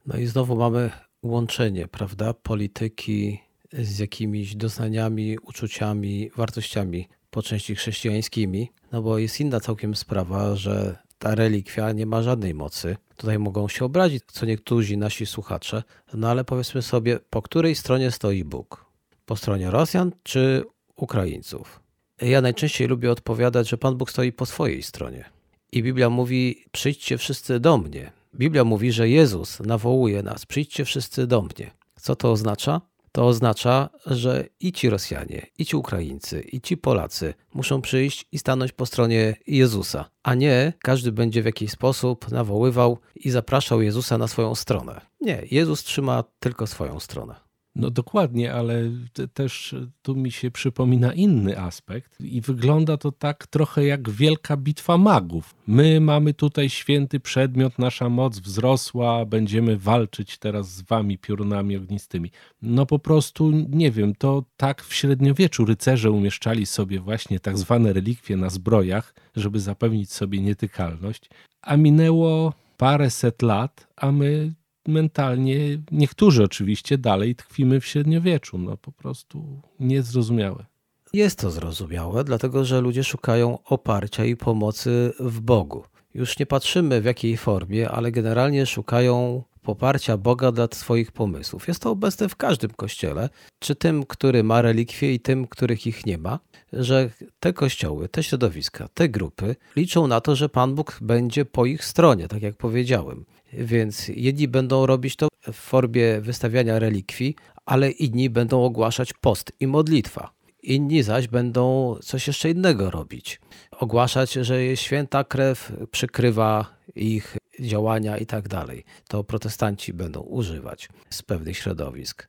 No 0.07 0.17
i 0.19 0.27
znowu 0.27 0.57
mamy 0.57 0.91
łączenie, 1.23 1.89
prawda, 1.89 2.35
polityki 2.35 3.41
z 3.73 3.99
jakimiś 3.99 4.57
doznaniami, 4.57 5.39
uczuciami, 5.39 6.31
wartościami 6.37 7.09
po 7.31 7.43
części 7.43 7.75
chrześcijańskimi, 7.75 8.73
no 8.93 9.03
bo 9.03 9.19
jest 9.19 9.41
inna 9.41 9.61
całkiem 9.61 9.95
sprawa, 9.95 10.57
że 10.57 10.97
ta 11.19 11.35
relikwia 11.35 11.93
nie 11.93 12.07
ma 12.07 12.23
żadnej 12.23 12.55
mocy. 12.55 12.97
Tutaj 13.17 13.39
mogą 13.39 13.69
się 13.69 13.85
obrazić 13.85 14.23
co 14.27 14.47
niektórzy 14.47 14.97
nasi 14.97 15.27
słuchacze, 15.27 15.83
no 16.15 16.29
ale 16.31 16.45
powiedzmy 16.45 16.83
sobie, 16.83 17.19
po 17.31 17.43
której 17.43 17.75
stronie 17.75 18.11
stoi 18.11 18.45
Bóg? 18.45 18.87
Po 19.27 19.37
stronie 19.37 19.71
Rosjan 19.71 20.13
czy 20.23 20.65
Ukraińców? 20.97 21.81
Ja 22.21 22.41
najczęściej 22.41 22.89
lubię 22.89 23.11
odpowiadać, 23.11 23.69
że 23.69 23.79
Pan 23.79 23.97
Bóg 23.97 24.11
stoi 24.11 24.33
po 24.33 24.47
swojej 24.47 24.83
stronie. 24.83 25.25
I 25.73 25.83
Biblia 25.83 26.11
mówi: 26.11 26.65
przyjdźcie 26.73 27.19
wszyscy 27.19 27.61
do 27.61 27.79
mnie. 27.79 28.13
Biblia 28.35 28.65
mówi, 28.65 28.93
że 28.93 29.09
Jezus 29.09 29.61
nawołuje 29.61 30.23
nas: 30.23 30.47
przyjdźcie 30.47 30.85
wszyscy 30.85 31.27
do 31.27 31.43
mnie. 31.43 31.71
Co 32.01 32.17
to 32.17 32.33
oznacza? 32.33 32.81
To 33.13 33.27
oznacza, 33.27 33.91
że 34.07 34.45
i 34.61 34.73
ci 34.73 34.91
Rosjanie, 34.91 35.47
i 35.59 35.65
ci 35.65 35.77
Ukraińcy, 35.77 36.41
i 36.41 36.61
ci 36.61 36.77
Polacy 36.77 37.35
muszą 37.55 37.83
przyjść 37.83 38.27
i 38.33 38.39
stanąć 38.39 38.73
po 38.73 38.87
stronie 38.87 39.37
Jezusa, 39.47 40.11
a 40.23 40.35
nie 40.35 40.73
każdy 40.79 41.13
będzie 41.13 41.43
w 41.43 41.47
jakiś 41.47 41.71
sposób 41.71 42.31
nawoływał 42.31 42.99
i 43.17 43.31
zapraszał 43.31 43.83
Jezusa 43.83 44.19
na 44.19 44.29
swoją 44.29 44.55
stronę. 44.55 45.01
Nie, 45.21 45.43
Jezus 45.51 45.85
trzyma 45.85 46.25
tylko 46.41 46.67
swoją 46.67 47.01
stronę. 47.01 47.52
No 47.75 47.91
dokładnie, 47.91 48.53
ale 48.53 48.91
też 49.35 49.75
tu 50.03 50.17
mi 50.17 50.31
się 50.31 50.51
przypomina 50.51 51.13
inny 51.13 51.59
aspekt 51.59 52.21
i 52.21 52.41
wygląda 52.41 52.97
to 52.97 53.13
tak 53.13 53.47
trochę 53.47 53.85
jak 53.85 54.11
wielka 54.11 54.57
bitwa 54.57 54.99
magów. 54.99 55.55
My 55.67 56.01
mamy 56.01 56.35
tutaj 56.35 56.69
święty 56.71 57.21
przedmiot, 57.21 57.79
nasza 57.79 58.09
moc 58.09 58.39
wzrosła, 58.39 59.27
będziemy 59.27 59.79
walczyć 59.79 60.39
teraz 60.39 60.71
z 60.71 60.83
wami 60.83 61.19
piorunami 61.19 61.77
ognistymi. 61.77 62.31
No 62.63 62.87
po 62.87 62.99
prostu 62.99 63.51
nie 63.69 63.91
wiem, 63.91 64.15
to 64.15 64.45
tak 64.57 64.83
w 64.83 64.95
średniowieczu 64.95 65.65
rycerze 65.65 66.11
umieszczali 66.11 66.67
sobie 66.67 67.01
właśnie 67.01 67.41
tak 67.41 67.59
zwane 67.59 67.93
relikwie 67.93 68.37
na 68.37 68.51
zbrojach, 68.51 69.15
żeby 69.37 69.61
zapewnić 69.61 70.13
sobie 70.13 70.41
nietykalność, 70.41 71.31
a 71.63 71.77
minęło 71.77 72.53
paręset 72.77 73.43
lat, 73.43 73.87
a 73.97 74.13
my 74.13 74.53
mentalnie, 74.89 75.59
niektórzy 75.91 76.45
oczywiście, 76.45 76.99
dalej 76.99 77.35
tkwimy 77.37 77.81
w 77.81 77.87
średniowieczu. 77.87 78.59
No 78.59 78.77
po 78.77 78.93
prostu 78.93 79.61
niezrozumiałe. 79.81 80.67
Jest 81.13 81.39
to 81.39 81.51
zrozumiałe, 81.51 82.25
dlatego 82.25 82.65
że 82.65 82.81
ludzie 82.81 83.05
szukają 83.05 83.59
oparcia 83.65 84.25
i 84.25 84.37
pomocy 84.37 85.13
w 85.21 85.41
Bogu. 85.41 85.85
Już 86.15 86.39
nie 86.39 86.47
patrzymy 86.47 87.01
w 87.01 87.05
jakiej 87.05 87.37
formie, 87.37 87.91
ale 87.91 88.13
generalnie 88.13 88.67
szukają 88.67 89.43
poparcia 89.63 90.17
Boga 90.17 90.53
dla 90.53 90.69
swoich 90.73 91.13
pomysłów. 91.13 91.69
Jest 91.69 91.83
to 91.83 91.91
obecne 91.91 92.29
w 92.29 92.37
każdym 92.37 92.71
kościele, 92.71 93.29
czy 93.59 93.75
tym, 93.75 94.07
który 94.07 94.45
ma 94.45 94.63
relikwie 94.63 95.15
i 95.15 95.21
tym, 95.21 95.47
których 95.47 95.87
ich 95.87 96.07
nie 96.07 96.19
ma, 96.19 96.39
że 96.73 97.11
te 97.41 97.53
kościoły, 97.53 98.09
te 98.09 98.23
środowiska, 98.23 98.89
te 98.95 99.09
grupy 99.09 99.57
liczą 99.77 100.07
na 100.07 100.21
to, 100.21 100.37
że 100.37 100.49
Pan 100.49 100.75
Bóg 100.75 100.99
będzie 101.01 101.45
po 101.45 101.67
ich 101.67 101.85
stronie, 101.85 102.29
tak 102.29 102.43
jak 102.43 102.57
powiedziałem. 102.57 103.25
Więc 103.53 104.09
jedni 104.09 104.49
będą 104.49 104.87
robić 104.87 105.17
to 105.17 105.29
w 105.53 105.57
formie 105.57 106.21
wystawiania 106.21 106.79
relikwii, 106.79 107.37
ale 107.67 107.91
inni 107.91 108.31
będą 108.31 108.65
ogłaszać 108.65 109.13
post 109.13 109.53
i 109.61 109.67
modlitwa. 109.67 110.33
Inni 110.63 111.03
zaś 111.03 111.29
będą 111.29 111.97
coś 112.03 112.27
jeszcze 112.27 112.51
innego 112.51 112.91
robić. 112.91 113.41
Ogłaszać, 113.71 114.33
że 114.33 114.77
święta 114.77 115.25
krew 115.25 115.73
przykrywa 115.91 116.77
ich 116.95 117.37
działania 117.61 118.19
i 118.19 118.27
tak 118.27 118.49
dalej. 118.49 118.85
To 119.09 119.25
protestanci 119.25 119.93
będą 119.93 120.21
używać 120.21 120.89
z 121.11 121.23
pewnych 121.23 121.57
środowisk. 121.57 122.29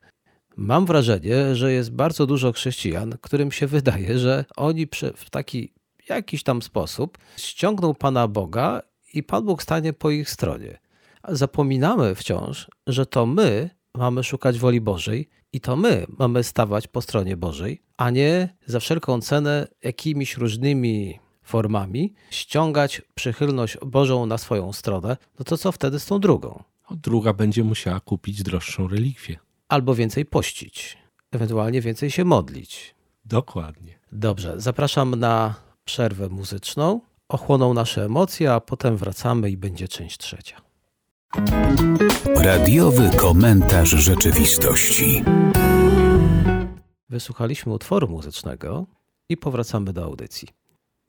Mam 0.56 0.86
wrażenie, 0.86 1.56
że 1.56 1.72
jest 1.72 1.90
bardzo 1.90 2.26
dużo 2.26 2.52
chrześcijan, 2.52 3.14
którym 3.20 3.52
się 3.52 3.66
wydaje, 3.76 4.18
że 4.18 4.44
oni 4.56 4.86
w 5.16 5.30
taki 5.30 5.72
jakiś 6.08 6.42
tam 6.42 6.62
sposób 6.62 7.18
ściągną 7.36 7.94
Pana 7.94 8.28
Boga 8.28 8.82
i 9.14 9.22
Pan 9.22 9.44
Bóg 9.44 9.62
stanie 9.62 9.92
po 9.92 10.10
ich 10.10 10.30
stronie 10.30 10.83
zapominamy 11.28 12.14
wciąż, 12.14 12.70
że 12.86 13.06
to 13.06 13.26
my 13.26 13.70
mamy 13.94 14.24
szukać 14.24 14.58
woli 14.58 14.80
Bożej 14.80 15.28
i 15.52 15.60
to 15.60 15.76
my 15.76 16.06
mamy 16.18 16.44
stawać 16.44 16.88
po 16.88 17.02
stronie 17.02 17.36
Bożej, 17.36 17.82
a 17.96 18.10
nie 18.10 18.56
za 18.66 18.80
wszelką 18.80 19.20
cenę 19.20 19.68
jakimiś 19.82 20.36
różnymi 20.36 21.20
formami 21.42 22.14
ściągać 22.30 23.02
przychylność 23.14 23.78
Bożą 23.86 24.26
na 24.26 24.38
swoją 24.38 24.72
stronę, 24.72 25.16
no 25.38 25.44
to 25.44 25.56
co 25.56 25.72
wtedy 25.72 26.00
z 26.00 26.06
tą 26.06 26.20
drugą? 26.20 26.62
Druga 26.90 27.32
będzie 27.32 27.64
musiała 27.64 28.00
kupić 28.00 28.42
droższą 28.42 28.88
relikwię. 28.88 29.38
Albo 29.68 29.94
więcej 29.94 30.24
pościć, 30.24 30.98
ewentualnie 31.32 31.80
więcej 31.80 32.10
się 32.10 32.24
modlić. 32.24 32.94
Dokładnie. 33.24 33.98
Dobrze, 34.12 34.54
zapraszam 34.56 35.14
na 35.14 35.54
przerwę 35.84 36.28
muzyczną. 36.28 37.00
Ochłoną 37.28 37.74
nasze 37.74 38.04
emocje, 38.04 38.52
a 38.52 38.60
potem 38.60 38.96
wracamy 38.96 39.50
i 39.50 39.56
będzie 39.56 39.88
część 39.88 40.18
trzecia. 40.18 40.63
Radiowy 42.36 43.10
komentarz 43.16 43.88
rzeczywistości. 43.88 45.22
Wysłuchaliśmy 47.08 47.72
utworu 47.72 48.08
muzycznego 48.08 48.86
i 49.28 49.36
powracamy 49.36 49.92
do 49.92 50.04
audycji. 50.04 50.48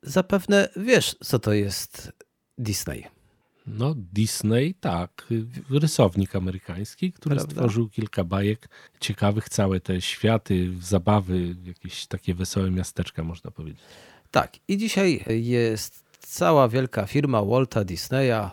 Zapewne 0.03 0.69
wiesz, 0.75 1.15
co 1.23 1.39
to 1.39 1.53
jest 1.53 2.11
Disney. 2.57 3.03
No, 3.67 3.93
Disney, 3.97 4.73
tak. 4.73 5.27
Rysownik 5.69 6.35
amerykański, 6.35 7.13
który 7.13 7.35
Prawda? 7.35 7.53
stworzył 7.53 7.89
kilka 7.89 8.23
bajek 8.23 8.69
ciekawych, 8.99 9.49
całe 9.49 9.79
te 9.79 10.01
światy, 10.01 10.73
zabawy, 10.81 11.55
jakieś 11.63 12.07
takie 12.07 12.33
wesołe 12.33 12.71
miasteczka, 12.71 13.23
można 13.23 13.51
powiedzieć. 13.51 13.81
Tak, 14.31 14.53
i 14.67 14.77
dzisiaj 14.77 15.23
jest 15.27 16.03
cała 16.19 16.69
wielka 16.69 17.05
firma 17.05 17.43
Walta 17.43 17.83
Disneya, 17.83 18.49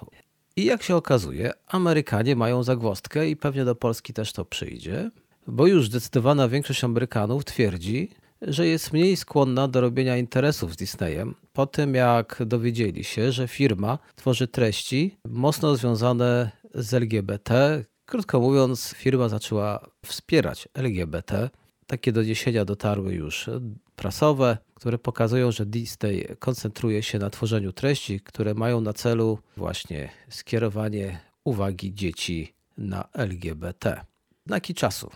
i 0.57 0.65
jak 0.65 0.83
się 0.83 0.97
okazuje, 0.97 1.53
Amerykanie 1.67 2.37
mają 2.37 2.63
zagwozdkę 2.63 3.29
i 3.29 3.37
pewnie 3.37 3.65
do 3.65 3.75
Polski 3.75 4.13
też 4.13 4.33
to 4.33 4.45
przyjdzie, 4.45 5.11
bo 5.47 5.67
już 5.67 5.87
zdecydowana 5.87 6.49
większość 6.49 6.85
Amerykanów 6.85 7.45
twierdzi, 7.45 8.11
że 8.43 8.67
jest 8.67 8.93
mniej 8.93 9.17
skłonna 9.17 9.69
do 9.69 9.81
robienia 9.81 10.17
interesów 10.17 10.73
z 10.73 10.77
Disneyem 10.77 11.35
po 11.53 11.67
tym, 11.67 11.95
jak 11.95 12.43
dowiedzieli 12.47 13.05
się, 13.05 13.33
że 13.33 13.49
firma 13.49 13.99
tworzy 14.17 14.49
treści 14.49 15.17
mocno 15.29 15.77
związane 15.77 16.51
z 16.75 16.95
LGBT. 16.95 17.85
Krótko 18.07 18.41
mówiąc, 18.41 18.95
firma 18.97 19.29
zaczęła 19.29 19.87
wspierać 20.07 20.69
LGBT. 20.75 21.51
Takie 21.87 22.13
doniesienia 22.13 22.65
dotarły 22.65 23.15
już 23.15 23.51
prasowe, 23.97 24.59
które 24.83 24.99
pokazują, 24.99 25.53
że 25.53 25.67
Disney 25.67 26.27
koncentruje 26.39 27.03
się 27.03 27.19
na 27.19 27.31
tworzeniu 27.31 27.73
treści, 27.73 28.21
które 28.21 28.55
mają 28.55 28.81
na 28.81 28.93
celu 28.93 29.39
właśnie 29.57 30.11
skierowanie 30.29 31.21
uwagi 31.45 31.95
dzieci 31.95 32.53
na 32.79 33.09
LGBT. 33.13 34.01
Znaki 34.47 34.75
czasu. 34.75 35.11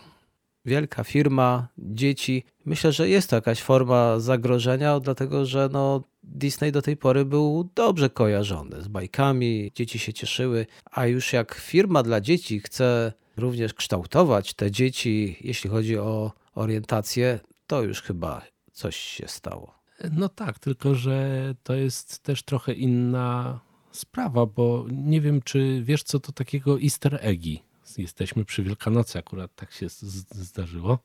Wielka 0.65 1.03
firma, 1.03 1.67
dzieci. 1.77 2.43
Myślę, 2.65 2.91
że 2.91 3.09
jest 3.09 3.29
to 3.29 3.35
jakaś 3.35 3.61
forma 3.61 4.19
zagrożenia, 4.19 4.99
dlatego 4.99 5.45
że 5.45 5.69
no, 5.71 6.03
Disney 6.23 6.71
do 6.71 6.81
tej 6.81 6.97
pory 6.97 7.25
był 7.25 7.69
dobrze 7.75 8.09
kojarzony 8.09 8.81
z 8.81 8.87
bajkami, 8.87 9.71
dzieci 9.75 9.99
się 9.99 10.13
cieszyły, 10.13 10.65
a 10.91 11.05
już 11.05 11.33
jak 11.33 11.55
firma 11.55 12.03
dla 12.03 12.21
dzieci 12.21 12.59
chce 12.59 13.13
również 13.37 13.73
kształtować 13.73 14.53
te 14.53 14.71
dzieci, 14.71 15.37
jeśli 15.41 15.69
chodzi 15.69 15.97
o 15.97 16.31
orientację, 16.55 17.39
to 17.67 17.83
już 17.83 18.01
chyba 18.01 18.56
coś 18.77 18.95
się 18.95 19.27
stało. 19.27 19.73
No 20.11 20.29
tak, 20.29 20.59
tylko 20.59 20.95
że 20.95 21.55
to 21.63 21.75
jest 21.75 22.23
też 22.23 22.43
trochę 22.43 22.73
inna 22.73 23.59
sprawa, 23.91 24.45
bo 24.45 24.85
nie 24.91 25.21
wiem, 25.21 25.41
czy 25.41 25.81
wiesz, 25.83 26.03
co 26.03 26.19
to 26.19 26.31
takiego 26.31 26.81
easter 26.81 27.19
eggi. 27.21 27.63
Jesteśmy 27.97 28.45
przy 28.45 28.63
Wielkanocy, 28.63 29.19
akurat 29.19 29.55
tak 29.55 29.71
się 29.71 29.87
zdarzyło. 30.31 30.99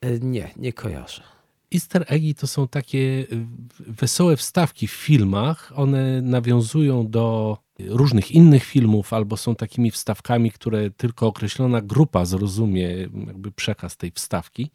E, 0.00 0.18
nie, 0.18 0.50
nie 0.56 0.72
kojarzę. 0.72 1.22
Easter 1.74 2.04
eggi 2.08 2.34
to 2.34 2.46
są 2.46 2.68
takie 2.68 3.26
wesołe 3.78 4.36
wstawki 4.36 4.86
w 4.86 4.92
filmach. 4.92 5.72
One 5.74 6.22
nawiązują 6.22 7.08
do 7.08 7.58
różnych 7.78 8.30
innych 8.32 8.64
filmów, 8.64 9.12
albo 9.12 9.36
są 9.36 9.54
takimi 9.54 9.90
wstawkami, 9.90 10.50
które 10.50 10.90
tylko 10.90 11.26
określona 11.26 11.80
grupa 11.80 12.24
zrozumie, 12.24 12.88
jakby 13.26 13.52
przekaz 13.52 13.96
tej 13.96 14.10
wstawki. 14.10 14.70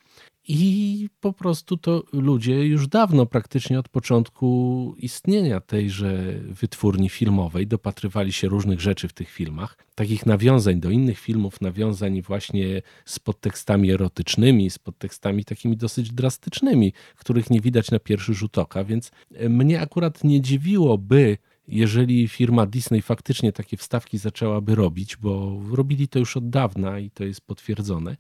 I 0.48 1.10
po 1.20 1.34
prostu 1.34 1.78
to 1.78 2.04
ludzie 2.14 2.68
już 2.68 2.88
dawno, 2.88 3.26
praktycznie 3.26 3.80
od 3.80 3.90
początku 3.90 4.94
istnienia 4.98 5.60
tejże 5.60 6.34
wytwórni 6.40 7.10
filmowej, 7.10 7.68
dopatrywali 7.68 8.32
się 8.32 8.48
różnych 8.48 8.82
rzeczy 8.82 9.08
w 9.08 9.14
tych 9.14 9.30
filmach, 9.30 9.78
takich 9.96 10.26
nawiązań 10.26 10.80
do 10.80 10.90
innych 10.90 11.20
filmów, 11.20 11.62
nawiązań 11.62 12.22
właśnie 12.22 12.82
z 13.06 13.20
podtekstami 13.20 13.92
erotycznymi, 13.92 14.70
z 14.70 14.80
podtekstami 14.80 15.46
takimi 15.46 15.78
dosyć 15.78 16.12
drastycznymi, 16.12 16.94
których 17.16 17.50
nie 17.50 17.62
widać 17.62 17.92
na 17.92 18.00
pierwszy 18.00 18.34
rzut 18.34 18.58
oka. 18.58 18.84
Więc 18.84 19.12
mnie 19.50 19.82
akurat 19.82 20.24
nie 20.24 20.42
dziwiłoby, 20.42 21.38
jeżeli 21.68 22.28
firma 22.28 22.66
Disney 22.66 23.02
faktycznie 23.02 23.52
takie 23.52 23.78
wstawki 23.78 24.18
zaczęłaby 24.18 24.76
robić, 24.76 25.18
bo 25.18 25.60
robili 25.72 26.08
to 26.08 26.20
już 26.20 26.38
od 26.38 26.50
dawna 26.50 27.00
i 27.00 27.12
to 27.12 27.24
jest 27.24 27.42
potwierdzone. 27.42 28.18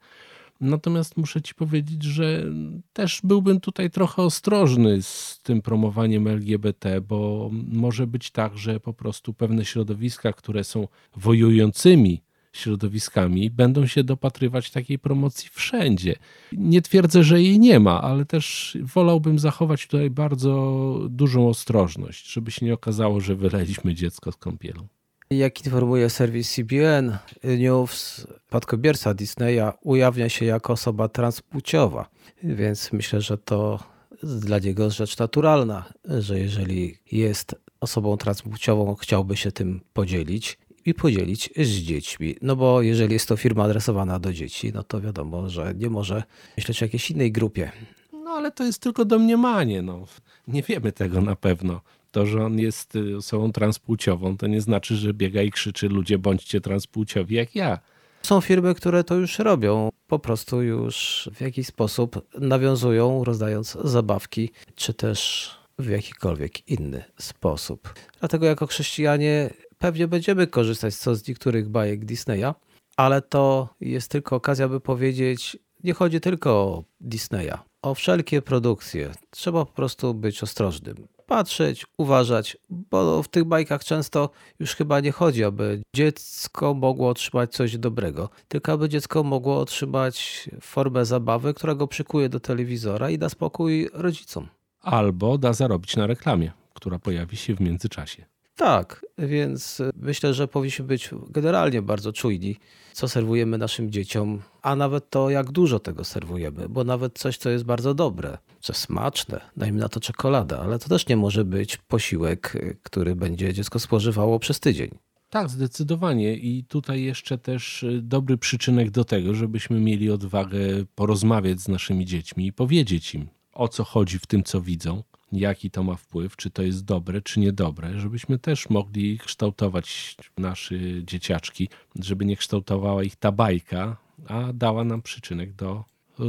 Natomiast 0.61 1.17
muszę 1.17 1.41
ci 1.41 1.55
powiedzieć, 1.55 2.03
że 2.03 2.45
też 2.93 3.21
byłbym 3.23 3.59
tutaj 3.59 3.89
trochę 3.89 4.21
ostrożny 4.21 5.01
z 5.01 5.39
tym 5.43 5.61
promowaniem 5.61 6.27
LGBT, 6.27 7.01
bo 7.01 7.49
może 7.67 8.07
być 8.07 8.31
tak, 8.31 8.57
że 8.57 8.79
po 8.79 8.93
prostu 8.93 9.33
pewne 9.33 9.65
środowiska, 9.65 10.33
które 10.33 10.63
są 10.63 10.87
wojującymi 11.15 12.21
środowiskami 12.53 13.49
będą 13.49 13.87
się 13.87 14.03
dopatrywać 14.03 14.71
takiej 14.71 14.99
promocji 14.99 15.49
wszędzie. 15.53 16.15
Nie 16.51 16.81
twierdzę, 16.81 17.23
że 17.23 17.41
jej 17.41 17.59
nie 17.59 17.79
ma, 17.79 18.01
ale 18.01 18.25
też 18.25 18.77
wolałbym 18.81 19.39
zachować 19.39 19.87
tutaj 19.87 20.09
bardzo 20.09 20.99
dużą 21.09 21.49
ostrożność, 21.49 22.33
żeby 22.33 22.51
się 22.51 22.65
nie 22.65 22.73
okazało, 22.73 23.19
że 23.19 23.35
wyleliśmy 23.35 23.93
dziecko 23.93 24.31
z 24.31 24.35
kąpielą. 24.35 24.87
Jak 25.31 25.65
informuje 25.65 26.09
serwis 26.09 26.51
CBN 26.51 27.17
News, 27.43 28.27
spadkobierca 28.47 29.13
Disneya 29.13 29.71
ujawnia 29.81 30.29
się 30.29 30.45
jako 30.45 30.73
osoba 30.73 31.09
transpłciowa, 31.09 32.09
więc 32.43 32.91
myślę, 32.93 33.21
że 33.21 33.37
to 33.37 33.79
dla 34.23 34.59
niego 34.59 34.89
rzecz 34.89 35.17
naturalna, 35.17 35.93
że 36.05 36.39
jeżeli 36.39 36.97
jest 37.11 37.55
osobą 37.79 38.17
transpłciową, 38.17 38.95
chciałby 38.95 39.37
się 39.37 39.51
tym 39.51 39.81
podzielić 39.93 40.57
i 40.85 40.93
podzielić 40.93 41.49
z 41.57 41.69
dziećmi. 41.69 42.35
No 42.41 42.55
bo 42.55 42.81
jeżeli 42.81 43.13
jest 43.13 43.27
to 43.27 43.37
firma 43.37 43.63
adresowana 43.63 44.19
do 44.19 44.33
dzieci, 44.33 44.71
no 44.73 44.83
to 44.83 45.01
wiadomo, 45.01 45.49
że 45.49 45.73
nie 45.77 45.89
może 45.89 46.23
myśleć 46.57 46.81
o 46.81 46.85
jakiejś 46.85 47.11
innej 47.11 47.31
grupie. 47.31 47.71
No 48.13 48.31
ale 48.31 48.51
to 48.51 48.63
jest 48.63 48.81
tylko 48.81 49.05
domniemanie. 49.05 49.81
No. 49.81 50.05
Nie 50.47 50.63
wiemy 50.63 50.91
tego 50.91 51.21
na 51.21 51.35
pewno. 51.35 51.81
To, 52.11 52.25
że 52.25 52.45
on 52.45 52.59
jest 52.59 52.95
y, 52.95 53.17
osobą 53.17 53.51
transpłciową, 53.51 54.37
to 54.37 54.47
nie 54.47 54.61
znaczy, 54.61 54.95
że 54.95 55.13
biega 55.13 55.41
i 55.41 55.51
krzyczy 55.51 55.89
ludzie 55.89 56.17
bądźcie 56.17 56.61
transpłciowi 56.61 57.35
jak 57.35 57.55
ja. 57.55 57.79
Są 58.23 58.41
firmy, 58.41 58.75
które 58.75 59.03
to 59.03 59.15
już 59.15 59.39
robią. 59.39 59.89
Po 60.07 60.19
prostu 60.19 60.61
już 60.61 61.29
w 61.35 61.41
jakiś 61.41 61.67
sposób 61.67 62.27
nawiązują, 62.39 63.23
rozdając 63.23 63.77
zabawki, 63.83 64.49
czy 64.75 64.93
też 64.93 65.49
w 65.79 65.89
jakikolwiek 65.89 66.69
inny 66.69 67.03
sposób. 67.19 67.93
Dlatego 68.19 68.45
jako 68.45 68.67
chrześcijanie 68.67 69.49
pewnie 69.77 70.07
będziemy 70.07 70.47
korzystać 70.47 70.95
co 70.95 71.15
z 71.15 71.27
niektórych 71.27 71.69
bajek 71.69 72.05
Disneya, 72.05 72.53
ale 72.97 73.21
to 73.21 73.69
jest 73.81 74.11
tylko 74.11 74.35
okazja, 74.35 74.67
by 74.67 74.79
powiedzieć, 74.79 75.57
nie 75.83 75.93
chodzi 75.93 76.21
tylko 76.21 76.49
o 76.51 76.83
Disneya, 76.99 77.57
o 77.81 77.95
wszelkie 77.95 78.41
produkcje. 78.41 79.11
Trzeba 79.29 79.65
po 79.65 79.71
prostu 79.71 80.13
być 80.13 80.43
ostrożnym 80.43 81.07
patrzeć, 81.31 81.85
uważać, 81.97 82.57
bo 82.69 83.23
w 83.23 83.27
tych 83.27 83.43
bajkach 83.43 83.83
często 83.83 84.29
już 84.59 84.75
chyba 84.75 84.99
nie 84.99 85.11
chodzi, 85.11 85.43
aby 85.43 85.81
dziecko 85.95 86.73
mogło 86.73 87.09
otrzymać 87.09 87.51
coś 87.51 87.77
dobrego, 87.77 88.29
tylko 88.47 88.71
aby 88.71 88.89
dziecko 88.89 89.23
mogło 89.23 89.59
otrzymać 89.59 90.49
formę 90.61 91.05
zabawy, 91.05 91.53
która 91.53 91.75
go 91.75 91.87
przykuje 91.87 92.29
do 92.29 92.39
telewizora 92.39 93.09
i 93.09 93.17
da 93.17 93.29
spokój 93.29 93.89
rodzicom. 93.93 94.47
Albo 94.81 95.37
da 95.37 95.53
zarobić 95.53 95.95
na 95.95 96.07
reklamie, 96.07 96.51
która 96.73 96.99
pojawi 96.99 97.37
się 97.37 97.55
w 97.55 97.59
międzyczasie. 97.59 98.25
Tak, 98.61 99.05
więc 99.17 99.81
myślę, 99.95 100.33
że 100.33 100.47
powinniśmy 100.47 100.85
być 100.85 101.09
generalnie 101.29 101.81
bardzo 101.81 102.13
czujni, 102.13 102.55
co 102.93 103.07
serwujemy 103.07 103.57
naszym 103.57 103.91
dzieciom, 103.91 104.41
a 104.61 104.75
nawet 104.75 105.09
to, 105.09 105.29
jak 105.29 105.51
dużo 105.51 105.79
tego 105.79 106.03
serwujemy, 106.03 106.69
bo 106.69 106.83
nawet 106.83 107.19
coś, 107.19 107.37
co 107.37 107.49
jest 107.49 107.63
bardzo 107.63 107.93
dobre, 107.93 108.37
co 108.59 108.73
smaczne, 108.73 109.41
dajmy 109.57 109.79
na 109.79 109.89
to 109.89 109.99
czekoladę, 109.99 110.59
ale 110.59 110.79
to 110.79 110.89
też 110.89 111.07
nie 111.07 111.17
może 111.17 111.45
być 111.45 111.77
posiłek, 111.77 112.53
który 112.83 113.15
będzie 113.15 113.53
dziecko 113.53 113.79
spożywało 113.79 114.39
przez 114.39 114.59
tydzień. 114.59 114.89
Tak, 115.29 115.49
zdecydowanie. 115.49 116.35
I 116.35 116.63
tutaj 116.63 117.03
jeszcze 117.03 117.37
też 117.37 117.85
dobry 118.01 118.37
przyczynek 118.37 118.91
do 118.91 119.03
tego, 119.03 119.33
żebyśmy 119.33 119.79
mieli 119.79 120.11
odwagę 120.11 120.59
porozmawiać 120.95 121.59
z 121.59 121.67
naszymi 121.67 122.05
dziećmi 122.05 122.47
i 122.47 122.53
powiedzieć 122.53 123.15
im, 123.15 123.27
o 123.53 123.67
co 123.67 123.83
chodzi 123.83 124.19
w 124.19 124.25
tym, 124.25 124.43
co 124.43 124.61
widzą 124.61 125.03
jaki 125.31 125.71
to 125.71 125.83
ma 125.83 125.95
wpływ, 125.95 126.35
czy 126.35 126.49
to 126.49 126.63
jest 126.63 126.85
dobre, 126.85 127.21
czy 127.21 127.39
niedobre, 127.39 127.99
żebyśmy 127.99 128.39
też 128.39 128.69
mogli 128.69 129.17
kształtować 129.17 130.15
nasze 130.37 130.75
dzieciaczki, 131.03 131.69
żeby 131.95 132.25
nie 132.25 132.37
kształtowała 132.37 133.03
ich 133.03 133.15
ta 133.15 133.31
bajka, 133.31 133.97
a 134.27 134.53
dała 134.53 134.83
nam 134.83 135.01
przyczynek 135.01 135.53
do 135.53 135.83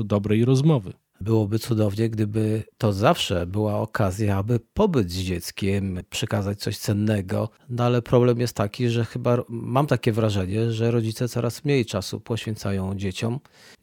dobrej 0.05 0.45
rozmowy. 0.45 0.93
Byłoby 1.23 1.59
cudownie, 1.59 2.11
gdyby 2.11 2.63
to 2.79 2.93
zawsze 2.93 3.47
była 3.47 3.79
okazja, 3.79 4.37
aby 4.37 4.61
pobyć 4.75 5.13
z 5.13 5.19
dzieckiem, 5.19 6.01
przekazać 6.11 6.61
coś 6.61 6.79
cennego, 6.79 7.49
no 7.69 7.85
ale 7.85 8.03
problem 8.03 8.41
jest 8.41 8.57
taki, 8.57 8.89
że 8.89 9.05
chyba 9.05 9.39
mam 9.49 9.87
takie 9.87 10.13
wrażenie, 10.13 10.71
że 10.73 10.91
rodzice 10.91 11.29
coraz 11.29 11.65
mniej 11.65 11.87
czasu 11.87 12.21
poświęcają 12.21 12.95
dzieciom. 12.95 13.41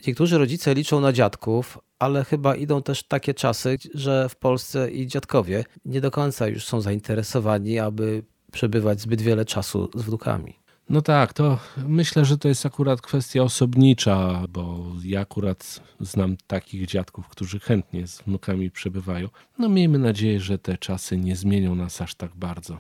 Niektórzy 0.08 0.38
rodzice 0.38 0.74
liczą 0.74 1.02
na 1.02 1.14
dziadków, 1.14 1.78
ale 2.00 2.24
chyba 2.24 2.56
idą 2.56 2.84
też 2.84 3.04
takie 3.04 3.34
czasy, 3.34 3.78
że 3.94 4.30
w 4.30 4.36
Polsce 4.36 4.92
i 4.92 5.08
dziadkowie 5.08 5.64
nie 5.86 6.02
do 6.02 6.12
końca 6.12 6.48
już 6.48 6.66
są 6.66 6.82
zainteresowani, 6.82 7.80
aby 7.80 8.24
przebywać 8.52 9.02
zbyt 9.02 9.22
wiele 9.22 9.46
czasu 9.46 9.90
z 9.96 10.02
wnukami. 10.02 10.59
No 10.90 11.02
tak, 11.02 11.34
to 11.34 11.60
myślę, 11.88 12.26
że 12.26 12.38
to 12.38 12.48
jest 12.48 12.66
akurat 12.66 13.02
kwestia 13.02 13.42
osobnicza, 13.44 14.46
bo 14.50 14.86
ja 15.04 15.22
akurat 15.22 15.80
znam 16.00 16.38
takich 16.48 16.86
dziadków, 16.86 17.28
którzy 17.28 17.60
chętnie 17.60 18.08
z 18.08 18.22
wnukami 18.22 18.72
przebywają. 18.72 19.28
No 19.58 19.70
miejmy 19.70 20.00
nadzieję, 20.00 20.40
że 20.40 20.58
te 20.58 20.78
czasy 20.78 21.18
nie 21.18 21.36
zmienią 21.36 21.76
nas 21.76 22.02
aż 22.02 22.16
tak 22.16 22.36
bardzo. 22.36 22.80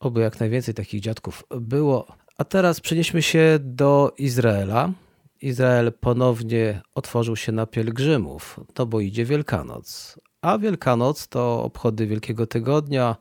Oby 0.00 0.20
jak 0.20 0.40
najwięcej 0.40 0.74
takich 0.74 1.00
dziadków 1.00 1.44
było. 1.60 2.06
A 2.38 2.44
teraz 2.44 2.80
przenieśmy 2.80 3.22
się 3.22 3.58
do 3.60 4.12
Izraela. 4.18 4.92
Izrael 5.40 5.92
ponownie 6.00 6.80
otworzył 6.94 7.36
się 7.36 7.52
na 7.52 7.66
pielgrzymów, 7.66 8.60
no 8.78 8.86
bo 8.86 9.00
idzie 9.00 9.24
Wielkanoc. 9.24 10.18
A 10.42 10.58
Wielkanoc 10.58 11.28
to 11.28 11.62
obchody 11.62 12.06
Wielkiego 12.06 12.46
Tygodnia 12.46 13.16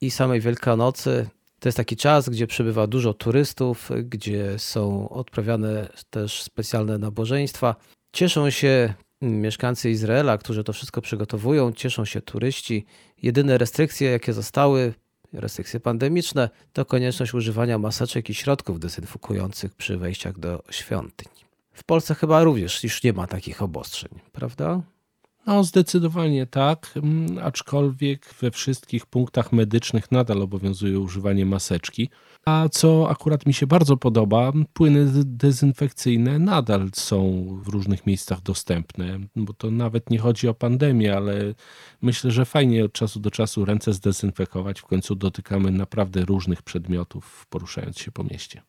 i 0.00 0.10
samej 0.10 0.40
Wielkanocy. 0.40 1.28
To 1.60 1.68
jest 1.68 1.76
taki 1.76 1.96
czas, 1.96 2.28
gdzie 2.28 2.46
przybywa 2.46 2.86
dużo 2.86 3.14
turystów, 3.14 3.90
gdzie 4.04 4.58
są 4.58 5.08
odprawiane 5.08 5.88
też 6.10 6.42
specjalne 6.42 6.98
nabożeństwa. 6.98 7.76
Cieszą 8.12 8.50
się 8.50 8.94
mieszkańcy 9.22 9.90
Izraela, 9.90 10.38
którzy 10.38 10.64
to 10.64 10.72
wszystko 10.72 11.00
przygotowują, 11.00 11.72
cieszą 11.72 12.04
się 12.04 12.20
turyści. 12.20 12.86
Jedyne 13.22 13.58
restrykcje, 13.58 14.10
jakie 14.10 14.32
zostały, 14.32 14.94
restrykcje 15.32 15.80
pandemiczne, 15.80 16.50
to 16.72 16.84
konieczność 16.84 17.34
używania 17.34 17.78
maseczek 17.78 18.30
i 18.30 18.34
środków 18.34 18.80
dezynfekujących 18.80 19.74
przy 19.74 19.96
wejściach 19.96 20.38
do 20.38 20.62
świątyń. 20.70 21.28
W 21.72 21.84
Polsce 21.84 22.14
chyba 22.14 22.44
również 22.44 22.84
już 22.84 23.02
nie 23.02 23.12
ma 23.12 23.26
takich 23.26 23.62
obostrzeń, 23.62 24.10
prawda? 24.32 24.82
No, 25.48 25.64
zdecydowanie 25.64 26.46
tak, 26.46 26.92
mm, 26.96 27.38
aczkolwiek 27.38 28.34
we 28.40 28.50
wszystkich 28.50 29.06
punktach 29.06 29.52
medycznych 29.52 30.12
nadal 30.12 30.42
obowiązuje 30.42 31.00
używanie 31.00 31.46
maseczki. 31.46 32.10
A 32.44 32.68
co 32.72 33.10
akurat 33.10 33.46
mi 33.46 33.54
się 33.54 33.66
bardzo 33.66 33.96
podoba, 33.96 34.52
płyny 34.72 35.06
dezynfekcyjne 35.24 36.38
nadal 36.38 36.90
są 36.94 37.46
w 37.62 37.68
różnych 37.68 38.06
miejscach 38.06 38.40
dostępne, 38.40 39.18
bo 39.36 39.52
to 39.52 39.70
nawet 39.70 40.10
nie 40.10 40.18
chodzi 40.18 40.48
o 40.48 40.54
pandemię, 40.54 41.16
ale 41.16 41.54
myślę, 42.02 42.30
że 42.30 42.44
fajnie 42.44 42.84
od 42.84 42.92
czasu 42.92 43.20
do 43.20 43.30
czasu 43.30 43.64
ręce 43.64 43.92
zdezynfekować. 43.92 44.80
W 44.80 44.86
końcu 44.86 45.14
dotykamy 45.14 45.70
naprawdę 45.70 46.24
różnych 46.24 46.62
przedmiotów, 46.62 47.46
poruszając 47.50 47.98
się 47.98 48.12
po 48.12 48.24
mieście. 48.24 48.62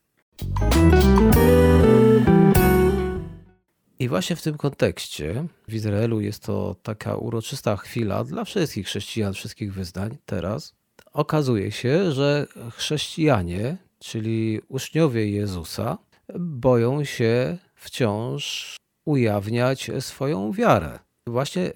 I 3.99 4.07
właśnie 4.07 4.35
w 4.35 4.41
tym 4.41 4.57
kontekście 4.57 5.45
w 5.67 5.73
Izraelu 5.73 6.21
jest 6.21 6.43
to 6.43 6.75
taka 6.83 7.15
uroczysta 7.15 7.77
chwila 7.77 8.23
dla 8.23 8.43
wszystkich 8.43 8.87
chrześcijan, 8.87 9.33
wszystkich 9.33 9.73
wyznań 9.73 10.17
teraz. 10.25 10.75
Okazuje 11.13 11.71
się, 11.71 12.11
że 12.11 12.47
chrześcijanie, 12.71 13.77
czyli 13.99 14.61
uczniowie 14.67 15.29
Jezusa, 15.29 15.97
boją 16.39 17.03
się 17.03 17.57
wciąż 17.75 18.75
ujawniać 19.05 19.91
swoją 19.99 20.51
wiarę. 20.51 20.99
Właśnie 21.27 21.71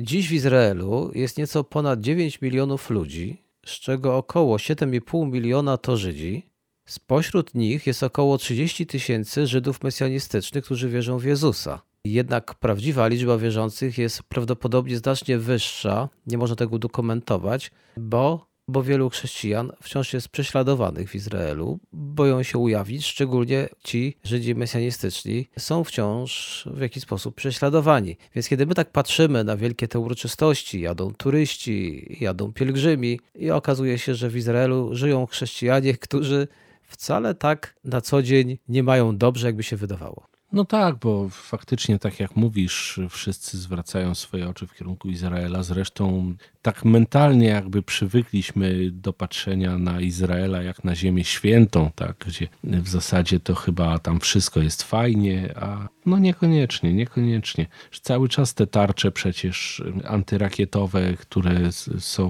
dziś 0.00 0.28
w 0.28 0.32
Izraelu 0.32 1.10
jest 1.14 1.38
nieco 1.38 1.64
ponad 1.64 2.00
9 2.00 2.40
milionów 2.40 2.90
ludzi, 2.90 3.42
z 3.66 3.70
czego 3.70 4.16
około 4.16 4.56
7,5 4.56 5.30
miliona 5.30 5.76
to 5.76 5.96
Żydzi, 5.96 6.53
Spośród 6.86 7.54
nich 7.54 7.86
jest 7.86 8.02
około 8.02 8.38
30 8.38 8.86
tysięcy 8.86 9.46
Żydów 9.46 9.82
mesjanistycznych, 9.82 10.64
którzy 10.64 10.88
wierzą 10.88 11.18
w 11.18 11.24
Jezusa. 11.24 11.82
Jednak 12.04 12.54
prawdziwa 12.54 13.06
liczba 13.06 13.38
wierzących 13.38 13.98
jest 13.98 14.22
prawdopodobnie 14.22 14.96
znacznie 14.96 15.38
wyższa, 15.38 16.08
nie 16.26 16.38
można 16.38 16.56
tego 16.56 16.78
dokumentować, 16.78 17.70
bo, 17.96 18.46
bo 18.68 18.82
wielu 18.82 19.10
chrześcijan 19.10 19.72
wciąż 19.82 20.12
jest 20.12 20.28
prześladowanych 20.28 21.10
w 21.10 21.14
Izraelu, 21.14 21.78
boją 21.92 22.42
się 22.42 22.58
ujawnić, 22.58 23.06
szczególnie 23.06 23.68
ci 23.84 24.16
Żydzi 24.24 24.54
mesjanistyczni 24.54 25.48
są 25.58 25.84
wciąż 25.84 26.64
w 26.74 26.80
jakiś 26.80 27.02
sposób 27.02 27.34
prześladowani. 27.34 28.16
Więc 28.34 28.48
kiedy 28.48 28.66
my 28.66 28.74
tak 28.74 28.90
patrzymy 28.90 29.44
na 29.44 29.56
wielkie 29.56 29.88
te 29.88 29.98
uroczystości, 29.98 30.80
jadą 30.80 31.14
turyści, 31.14 32.06
jadą 32.20 32.52
pielgrzymi 32.52 33.20
i 33.34 33.50
okazuje 33.50 33.98
się, 33.98 34.14
że 34.14 34.28
w 34.28 34.36
Izraelu 34.36 34.94
żyją 34.94 35.26
chrześcijanie, 35.26 35.94
którzy 35.94 36.48
wcale 36.86 37.34
tak 37.34 37.74
na 37.84 38.00
co 38.00 38.22
dzień 38.22 38.58
nie 38.68 38.82
mają 38.82 39.16
dobrze, 39.16 39.46
jakby 39.46 39.62
się 39.62 39.76
wydawało. 39.76 40.26
No 40.52 40.64
tak, 40.64 40.98
bo 40.98 41.28
faktycznie, 41.28 41.98
tak 41.98 42.20
jak 42.20 42.36
mówisz, 42.36 43.00
wszyscy 43.10 43.58
zwracają 43.58 44.14
swoje 44.14 44.48
oczy 44.48 44.66
w 44.66 44.74
kierunku 44.74 45.08
Izraela. 45.08 45.62
Zresztą 45.62 46.34
tak 46.64 46.84
mentalnie 46.84 47.46
jakby 47.46 47.82
przywykliśmy 47.82 48.90
do 48.90 49.12
patrzenia 49.12 49.78
na 49.78 50.00
Izraela 50.00 50.62
jak 50.62 50.84
na 50.84 50.94
ziemię 50.94 51.24
świętą, 51.24 51.90
tak, 51.94 52.16
gdzie 52.26 52.48
w 52.64 52.88
zasadzie 52.88 53.40
to 53.40 53.54
chyba 53.54 53.98
tam 53.98 54.20
wszystko 54.20 54.60
jest 54.60 54.82
fajnie, 54.82 55.54
a 55.56 55.88
no 56.06 56.18
niekoniecznie, 56.18 56.92
niekoniecznie. 56.92 57.66
Cały 58.02 58.28
czas 58.28 58.54
te 58.54 58.66
tarcze 58.66 59.12
przecież 59.12 59.82
antyrakietowe, 60.04 61.14
które 61.16 61.72
są, 61.98 62.28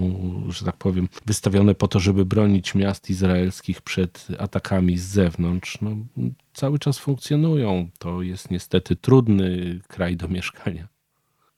że 0.48 0.64
tak 0.64 0.76
powiem, 0.76 1.08
wystawione 1.26 1.74
po 1.74 1.88
to, 1.88 2.00
żeby 2.00 2.24
bronić 2.24 2.74
miast 2.74 3.10
izraelskich 3.10 3.82
przed 3.82 4.26
atakami 4.38 4.98
z 4.98 5.04
zewnątrz, 5.04 5.78
no, 5.80 5.96
cały 6.54 6.78
czas 6.78 6.98
funkcjonują. 6.98 7.88
To 7.98 8.22
jest 8.22 8.50
niestety 8.50 8.96
trudny 8.96 9.80
kraj 9.88 10.16
do 10.16 10.28
mieszkania 10.28 10.93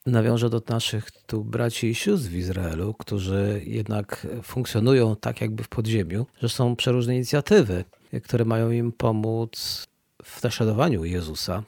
nawiążę 0.06 0.50
do 0.50 0.62
naszych 0.68 1.10
tu 1.10 1.44
braci 1.44 1.86
i 1.86 1.94
sióstr 1.94 2.28
w 2.28 2.36
Izraelu, 2.36 2.94
którzy 2.94 3.62
jednak 3.66 4.26
funkcjonują 4.42 5.16
tak 5.16 5.40
jakby 5.40 5.62
w 5.62 5.68
podziemiu, 5.68 6.26
że 6.40 6.48
są 6.48 6.76
przeróżne 6.76 7.16
inicjatywy, 7.16 7.84
które 8.24 8.44
mają 8.44 8.70
im 8.70 8.92
pomóc 8.92 9.86
w 10.24 10.42
naśladowaniu 10.42 11.04
Jezusa, 11.04 11.62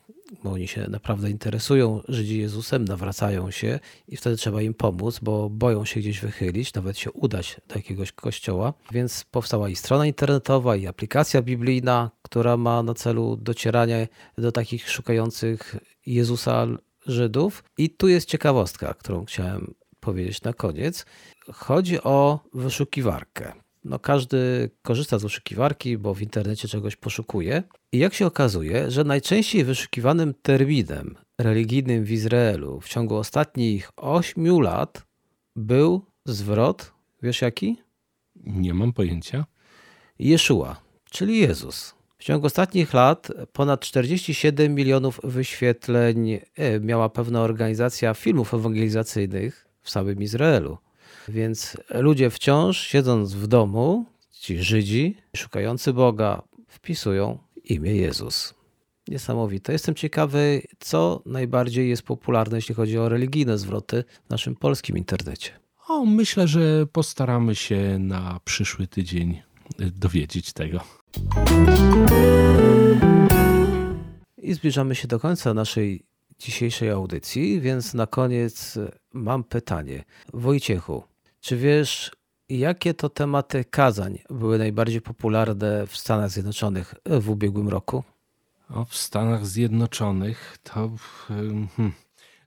bo 0.45 0.51
oni 0.53 0.69
się 0.69 0.87
naprawdę 0.91 1.31
interesują 1.31 2.01
Żydzi 2.09 2.39
Jezusem, 2.39 2.85
nawracają 2.85 3.51
się 3.51 3.81
i 4.09 4.17
wtedy 4.17 4.37
trzeba 4.37 4.63
im 4.63 4.75
pomóc, 4.75 5.19
bo 5.23 5.51
boją 5.51 5.85
się 5.85 6.01
gdzieś 6.01 6.21
wychylić, 6.21 6.75
nawet 6.75 6.99
się 6.99 7.13
udać 7.13 7.61
do 7.69 7.75
jakiegoś 7.75 8.13
kościoła. 8.13 8.75
Więc 8.93 9.25
powstała 9.31 9.69
i 9.69 9.77
strona 9.77 10.07
internetowa, 10.07 10.77
i 10.77 10.87
aplikacja 10.87 11.43
biblijna, 11.43 12.11
która 12.23 12.57
ma 12.57 12.83
na 12.83 12.95
celu 12.95 13.37
docieranie 13.37 14.09
do 14.39 14.53
takich 14.53 14.91
szukających 14.91 15.77
Jezusa 16.07 16.67
Żydów. 17.09 17.65
I 17.79 17.91
tu 17.91 18.09
jest 18.09 18.29
ciekawostka, 18.29 18.95
którą 18.95 19.25
chciałem 19.25 19.75
powiedzieć 20.01 20.43
na 20.43 20.53
koniec. 20.53 21.07
Chodzi 21.53 22.03
o 22.03 22.41
wyszukiwarkę. 22.55 23.53
No, 23.85 23.99
każdy 23.99 24.71
korzysta 24.83 25.19
z 25.19 25.23
wyszukiwarki, 25.23 25.99
bo 25.99 26.15
w 26.15 26.23
internecie 26.23 26.69
czegoś 26.69 26.97
poszukuje. 26.97 27.63
I 27.93 27.99
jak 27.99 28.15
się 28.15 28.27
okazuje, 28.27 28.91
że 28.91 29.05
najczęściej 29.05 29.65
wyszukiwanym 29.65 30.35
terminem 30.43 31.15
religijnym 31.39 32.05
w 32.05 32.11
Izraelu 32.11 32.81
w 32.81 32.89
ciągu 32.89 33.17
ostatnich 33.17 33.91
8 33.97 34.61
lat 34.61 35.07
był 35.57 36.03
zwrot, 36.27 36.93
wiesz 37.23 37.43
jaki? 37.43 37.77
Nie 38.37 38.75
mam 38.75 38.93
pojęcia. 38.93 39.45
Jeszua, 40.19 40.81
czyli 41.11 41.39
Jezus. 41.39 41.98
W 42.19 42.25
ciągu 42.25 42.47
ostatnich 42.47 42.95
lat 42.95 43.33
ponad 43.53 43.81
47 43.81 44.75
milionów 44.75 45.21
wyświetleń 45.25 46.31
e, 46.33 46.81
miała 46.81 47.09
pewna 47.09 47.41
organizacja 47.41 48.15
filmów 48.15 48.55
ewangelizacyjnych 48.55 49.67
w 49.83 49.91
samym 49.91 50.23
Izraelu. 50.23 50.79
Więc 51.29 51.77
ludzie 51.91 52.31
wciąż 52.31 52.81
siedząc 52.81 53.35
w 53.35 53.47
domu, 53.47 54.07
ci 54.31 54.59
Żydzi, 54.59 55.17
szukający 55.37 55.93
Boga, 55.93 56.43
wpisują 56.69 57.39
imię 57.65 57.97
Jezus. 57.97 58.55
Niesamowite. 59.09 59.73
Jestem 59.73 59.95
ciekawy, 59.95 60.63
co 60.79 61.23
najbardziej 61.27 61.89
jest 61.89 62.03
popularne, 62.03 62.59
jeśli 62.59 62.75
chodzi 62.75 62.99
o 62.99 63.09
religijne 63.09 63.59
zwroty 63.59 64.05
w 64.27 64.31
naszym 64.31 64.57
polskim 64.57 64.99
internecie. 64.99 65.51
O, 65.89 66.05
myślę, 66.05 66.49
że 66.49 66.87
postaramy 66.87 67.55
się 67.55 67.99
na 67.99 68.41
przyszły 68.45 68.87
tydzień 68.87 69.43
dowiedzieć 69.79 70.53
tego. 70.53 70.98
I 74.37 74.55
zbliżamy 74.55 74.95
się 74.95 75.09
do 75.09 75.21
końca 75.21 75.55
naszej 75.55 76.07
dzisiejszej 76.39 76.91
audycji, 76.91 77.61
więc 77.61 77.95
na 77.95 78.07
koniec 78.07 78.79
mam 79.13 79.45
pytanie. 79.45 80.05
Wojciechu, 80.33 81.03
czy 81.41 81.57
wiesz, 81.57 82.13
jakie 82.49 82.95
to 82.95 83.09
tematy 83.09 83.65
kazań 83.65 84.19
były 84.31 84.59
najbardziej 84.59 85.01
popularne 85.01 85.87
w 85.87 85.97
Stanach 85.97 86.31
Zjednoczonych 86.31 86.95
w 87.07 87.31
ubiegłym 87.31 87.69
roku? 87.69 88.05
O, 88.71 88.85
w 88.85 88.97
Stanach 88.97 89.47
Zjednoczonych 89.47 90.59
to 90.63 90.91
hmm, 91.27 91.69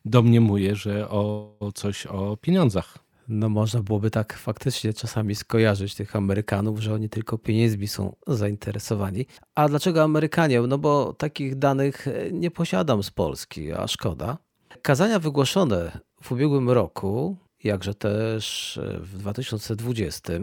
domniemuję, 0.06 0.76
że 0.76 1.10
o, 1.10 1.56
o 1.60 1.72
coś 1.72 2.06
o 2.06 2.38
pieniądzach 2.38 2.98
no 3.32 3.50
można 3.50 3.82
byłoby 3.82 4.12
tak 4.12 4.34
faktycznie 4.34 4.94
czasami 4.94 5.36
skojarzyć 5.36 5.96
tych 5.96 6.16
Amerykanów, 6.16 6.80
że 6.80 6.94
oni 6.94 7.10
tylko 7.10 7.38
pieniędzmi 7.38 7.88
są 7.88 8.16
zainteresowani. 8.28 9.26
A 9.56 9.70
dlaczego 9.70 10.04
Amerykanie? 10.04 10.62
No 10.62 10.78
bo 10.78 11.14
takich 11.14 11.56
danych 11.56 12.08
nie 12.32 12.52
posiadam 12.52 13.04
z 13.04 13.12
Polski, 13.12 13.72
a 13.74 13.88
szkoda. 13.88 14.38
Kazania 14.82 15.20
wygłoszone 15.20 16.00
w 16.24 16.32
ubiegłym 16.32 16.70
roku, 16.70 17.38
jakże 17.64 17.96
też 17.96 18.80
w 19.02 19.18
2020, 19.18 20.34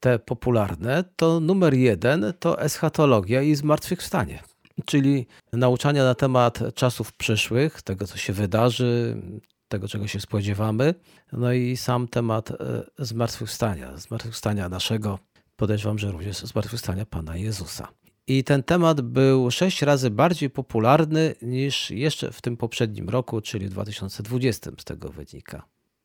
te 0.00 0.18
popularne, 0.18 1.04
to 1.16 1.40
numer 1.40 1.74
jeden 1.74 2.32
to 2.38 2.60
eschatologia 2.60 3.42
i 3.42 3.54
zmartwychwstanie 3.54 4.42
czyli 4.84 5.26
nauczania 5.52 6.04
na 6.04 6.14
temat 6.14 6.60
czasów 6.74 7.12
przyszłych, 7.12 7.82
tego 7.82 8.06
co 8.06 8.16
się 8.16 8.32
wydarzy, 8.32 9.22
tego, 9.68 9.88
czego 9.88 10.06
się 10.06 10.20
spodziewamy. 10.20 10.94
No 11.32 11.52
i 11.52 11.76
sam 11.76 12.08
temat 12.08 12.50
e, 12.50 12.54
zmartwychwstania, 12.98 13.96
zmartwychwstania 13.96 14.68
naszego, 14.68 15.18
podejrzewam, 15.56 15.98
że 15.98 16.10
również 16.10 16.36
zmartwychwstania 16.36 17.06
Pana 17.06 17.36
Jezusa. 17.36 17.88
I 18.26 18.44
ten 18.44 18.62
temat 18.62 19.00
był 19.00 19.50
sześć 19.50 19.82
razy 19.82 20.10
bardziej 20.10 20.50
popularny 20.50 21.34
niż 21.42 21.90
jeszcze 21.90 22.32
w 22.32 22.40
tym 22.40 22.56
poprzednim 22.56 23.08
roku, 23.08 23.40
czyli 23.40 23.66
w 23.66 23.70
2020 23.70 24.70
z 24.78 24.84
tego 24.84 25.08
wynika. 25.08 25.62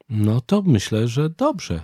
No 0.09 0.41
to 0.41 0.61
myślę, 0.61 1.07
że 1.07 1.29
dobrze. 1.29 1.79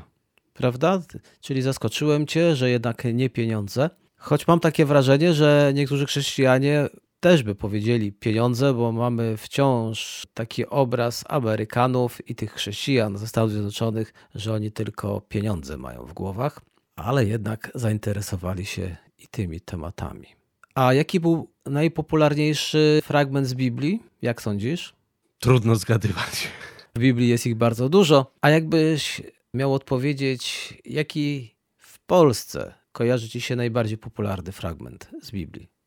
Prawda? 0.54 1.02
Czyli 1.42 1.62
zaskoczyłem 1.62 2.28
cię, 2.28 2.56
że 2.56 2.70
jednak 2.70 3.04
nie 3.14 3.30
pieniądze. 3.30 3.90
Choć 4.16 4.48
mam 4.48 4.60
takie 4.60 4.86
wrażenie, 4.86 5.34
że 5.34 5.72
niektórzy 5.76 6.06
chrześcijanie 6.06 6.90
też 7.20 7.44
by 7.44 7.56
powiedzieli 7.56 8.12
pieniądze, 8.12 8.74
bo 8.74 8.92
mamy 8.92 9.38
wciąż 9.38 10.28
taki 10.34 10.66
obraz 10.66 11.24
Amerykanów 11.28 12.30
i 12.30 12.36
tych 12.36 12.54
chrześcijan 12.54 13.18
ze 13.18 13.28
Stanów 13.28 13.52
Zjednoczonych, 13.52 14.14
że 14.36 14.54
oni 14.54 14.72
tylko 14.72 15.22
pieniądze 15.22 15.78
mają 15.78 16.06
w 16.06 16.14
głowach, 16.14 16.62
ale 16.96 17.26
jednak 17.26 17.72
zainteresowali 17.76 18.66
się 18.66 18.98
i 19.18 19.28
tymi 19.28 19.62
tematami. 19.62 20.28
A 20.76 20.94
jaki 20.94 21.20
był 21.20 21.52
najpopularniejszy 21.66 23.02
fragment 23.04 23.48
z 23.48 23.54
Biblii? 23.54 24.04
Jak 24.22 24.42
sądzisz? 24.42 24.96
Trudno 25.40 25.76
zgadywać. 25.76 26.48
W 26.96 27.00
Biblii 27.00 27.30
jest 27.30 27.46
ich 27.48 27.56
bardzo 27.56 27.90
dużo. 27.90 28.32
A 28.42 28.50
jakbyś 28.50 29.22
miał 29.54 29.74
odpowiedzieć, 29.74 30.74
jaki 30.86 31.56
w 31.78 32.00
Polsce 32.00 32.74
kojarzy 32.92 33.30
ci 33.30 33.42
się 33.42 33.56
najbardziej 33.56 33.98
popularny 33.98 34.52
fragment 34.52 35.10
z 35.22 35.32
Biblii? 35.32 35.79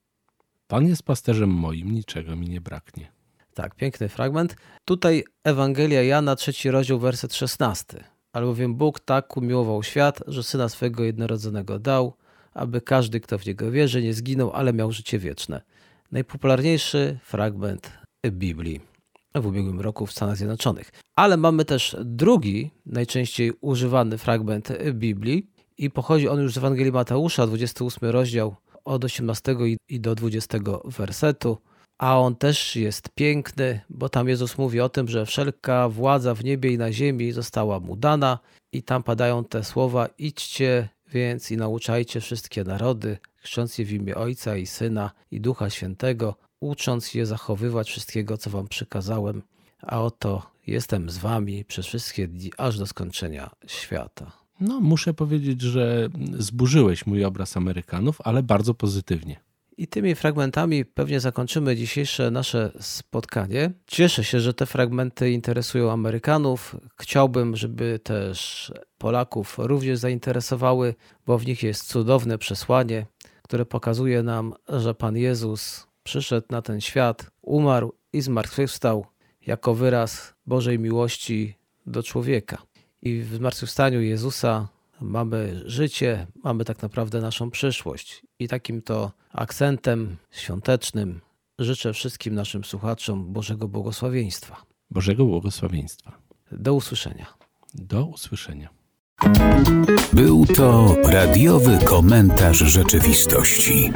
Pan 0.72 0.88
jest 0.88 1.02
pasterzem 1.02 1.50
moim, 1.50 1.90
niczego 1.90 2.36
mi 2.36 2.48
nie 2.48 2.60
braknie. 2.60 3.12
Tak, 3.54 3.74
piękny 3.74 4.08
fragment. 4.08 4.56
Tutaj 4.84 5.24
Ewangelia 5.44 6.02
Jana, 6.02 6.36
trzeci 6.36 6.70
rozdział, 6.70 6.98
werset 6.98 7.34
16. 7.34 8.04
Albowiem 8.32 8.74
Bóg 8.74 9.00
tak 9.00 9.36
umiłował 9.36 9.82
świat, 9.82 10.22
że 10.26 10.42
Syna 10.42 10.68
swego 10.68 11.04
jednorodzonego 11.04 11.78
dał, 11.78 12.16
aby 12.54 12.80
każdy, 12.80 13.20
kto 13.20 13.38
w 13.38 13.46
Niego 13.46 13.70
wierzy, 13.70 14.02
nie 14.02 14.14
zginął, 14.14 14.52
ale 14.52 14.72
miał 14.72 14.92
życie 14.92 15.18
wieczne. 15.18 15.62
Najpopularniejszy 16.12 17.18
fragment 17.24 17.92
Biblii 18.30 18.80
w 19.34 19.46
ubiegłym 19.46 19.80
roku 19.80 20.06
w 20.06 20.12
Stanach 20.12 20.36
Zjednoczonych. 20.36 20.90
Ale 21.16 21.36
mamy 21.36 21.64
też 21.64 21.96
drugi, 22.04 22.70
najczęściej 22.86 23.52
używany 23.60 24.18
fragment 24.18 24.72
Biblii 24.92 25.50
i 25.78 25.90
pochodzi 25.90 26.28
on 26.28 26.40
już 26.40 26.54
z 26.54 26.58
Ewangelii 26.58 26.92
Mateusza, 26.92 27.46
28 27.46 28.10
rozdział, 28.10 28.56
od 28.84 29.04
18 29.04 29.56
i 29.88 30.00
do 30.00 30.14
20 30.14 30.58
wersetu. 30.84 31.58
A 31.98 32.18
on 32.18 32.36
też 32.36 32.76
jest 32.76 33.08
piękny, 33.14 33.80
bo 33.90 34.08
tam 34.08 34.28
Jezus 34.28 34.58
mówi 34.58 34.80
o 34.80 34.88
tym, 34.88 35.08
że 35.08 35.26
wszelka 35.26 35.88
władza 35.88 36.34
w 36.34 36.44
niebie 36.44 36.72
i 36.72 36.78
na 36.78 36.92
ziemi 36.92 37.32
została 37.32 37.80
mu 37.80 37.96
dana, 37.96 38.38
i 38.72 38.82
tam 38.82 39.02
padają 39.02 39.44
te 39.44 39.64
słowa: 39.64 40.08
idźcie 40.18 40.88
więc 41.12 41.50
i 41.50 41.56
nauczajcie 41.56 42.20
wszystkie 42.20 42.64
narody, 42.64 43.18
chrzcząc 43.36 43.78
je 43.78 43.84
w 43.84 43.92
imię 43.92 44.14
Ojca 44.14 44.56
i 44.56 44.66
Syna 44.66 45.10
i 45.30 45.40
Ducha 45.40 45.70
Świętego, 45.70 46.36
ucząc 46.60 47.14
je 47.14 47.26
zachowywać 47.26 47.90
wszystkiego, 47.90 48.38
co 48.38 48.50
wam 48.50 48.68
przykazałem. 48.68 49.42
A 49.82 50.02
oto 50.02 50.50
jestem 50.66 51.10
z 51.10 51.18
wami 51.18 51.64
przez 51.64 51.86
wszystkie 51.86 52.28
dni, 52.28 52.52
aż 52.58 52.78
do 52.78 52.86
skończenia 52.86 53.50
świata. 53.66 54.41
No, 54.62 54.80
muszę 54.80 55.14
powiedzieć, 55.14 55.60
że 55.60 56.08
zburzyłeś 56.38 57.06
mój 57.06 57.24
obraz 57.24 57.56
Amerykanów, 57.56 58.20
ale 58.24 58.42
bardzo 58.42 58.74
pozytywnie. 58.74 59.40
I 59.76 59.86
tymi 59.86 60.14
fragmentami 60.14 60.84
pewnie 60.84 61.20
zakończymy 61.20 61.76
dzisiejsze 61.76 62.30
nasze 62.30 62.72
spotkanie. 62.80 63.70
Cieszę 63.86 64.24
się, 64.24 64.40
że 64.40 64.54
te 64.54 64.66
fragmenty 64.66 65.30
interesują 65.30 65.90
Amerykanów. 65.90 66.76
Chciałbym, 67.00 67.56
żeby 67.56 68.00
też 68.02 68.72
Polaków 68.98 69.58
również 69.58 69.98
zainteresowały, 69.98 70.94
bo 71.26 71.38
w 71.38 71.46
nich 71.46 71.62
jest 71.62 71.84
cudowne 71.84 72.38
przesłanie, 72.38 73.06
które 73.42 73.66
pokazuje 73.66 74.22
nam, 74.22 74.54
że 74.68 74.94
Pan 74.94 75.16
Jezus 75.16 75.86
przyszedł 76.02 76.46
na 76.50 76.62
ten 76.62 76.80
świat, 76.80 77.30
umarł 77.42 77.92
i 78.12 78.20
zmartwychwstał 78.20 79.06
jako 79.46 79.74
wyraz 79.74 80.34
Bożej 80.46 80.78
miłości 80.78 81.54
do 81.86 82.02
człowieka. 82.02 82.71
I 83.02 83.20
w 83.20 83.34
zmartwychwstaniu 83.34 84.00
Jezusa 84.00 84.68
mamy 85.00 85.62
życie, 85.64 86.26
mamy 86.44 86.64
tak 86.64 86.82
naprawdę 86.82 87.20
naszą 87.20 87.50
przyszłość. 87.50 88.22
I 88.38 88.48
takim 88.48 88.82
to 88.82 89.12
akcentem 89.32 90.16
świątecznym 90.30 91.20
życzę 91.58 91.92
wszystkim 91.92 92.34
naszym 92.34 92.64
słuchaczom 92.64 93.32
Bożego 93.32 93.68
błogosławieństwa. 93.68 94.62
Bożego 94.90 95.24
błogosławieństwa. 95.24 96.18
Do 96.52 96.74
usłyszenia. 96.74 97.26
Do 97.74 98.04
usłyszenia. 98.04 98.68
Był 100.12 100.46
to 100.46 100.96
radiowy 101.04 101.78
komentarz 101.84 102.58
rzeczywistości. 102.58 103.92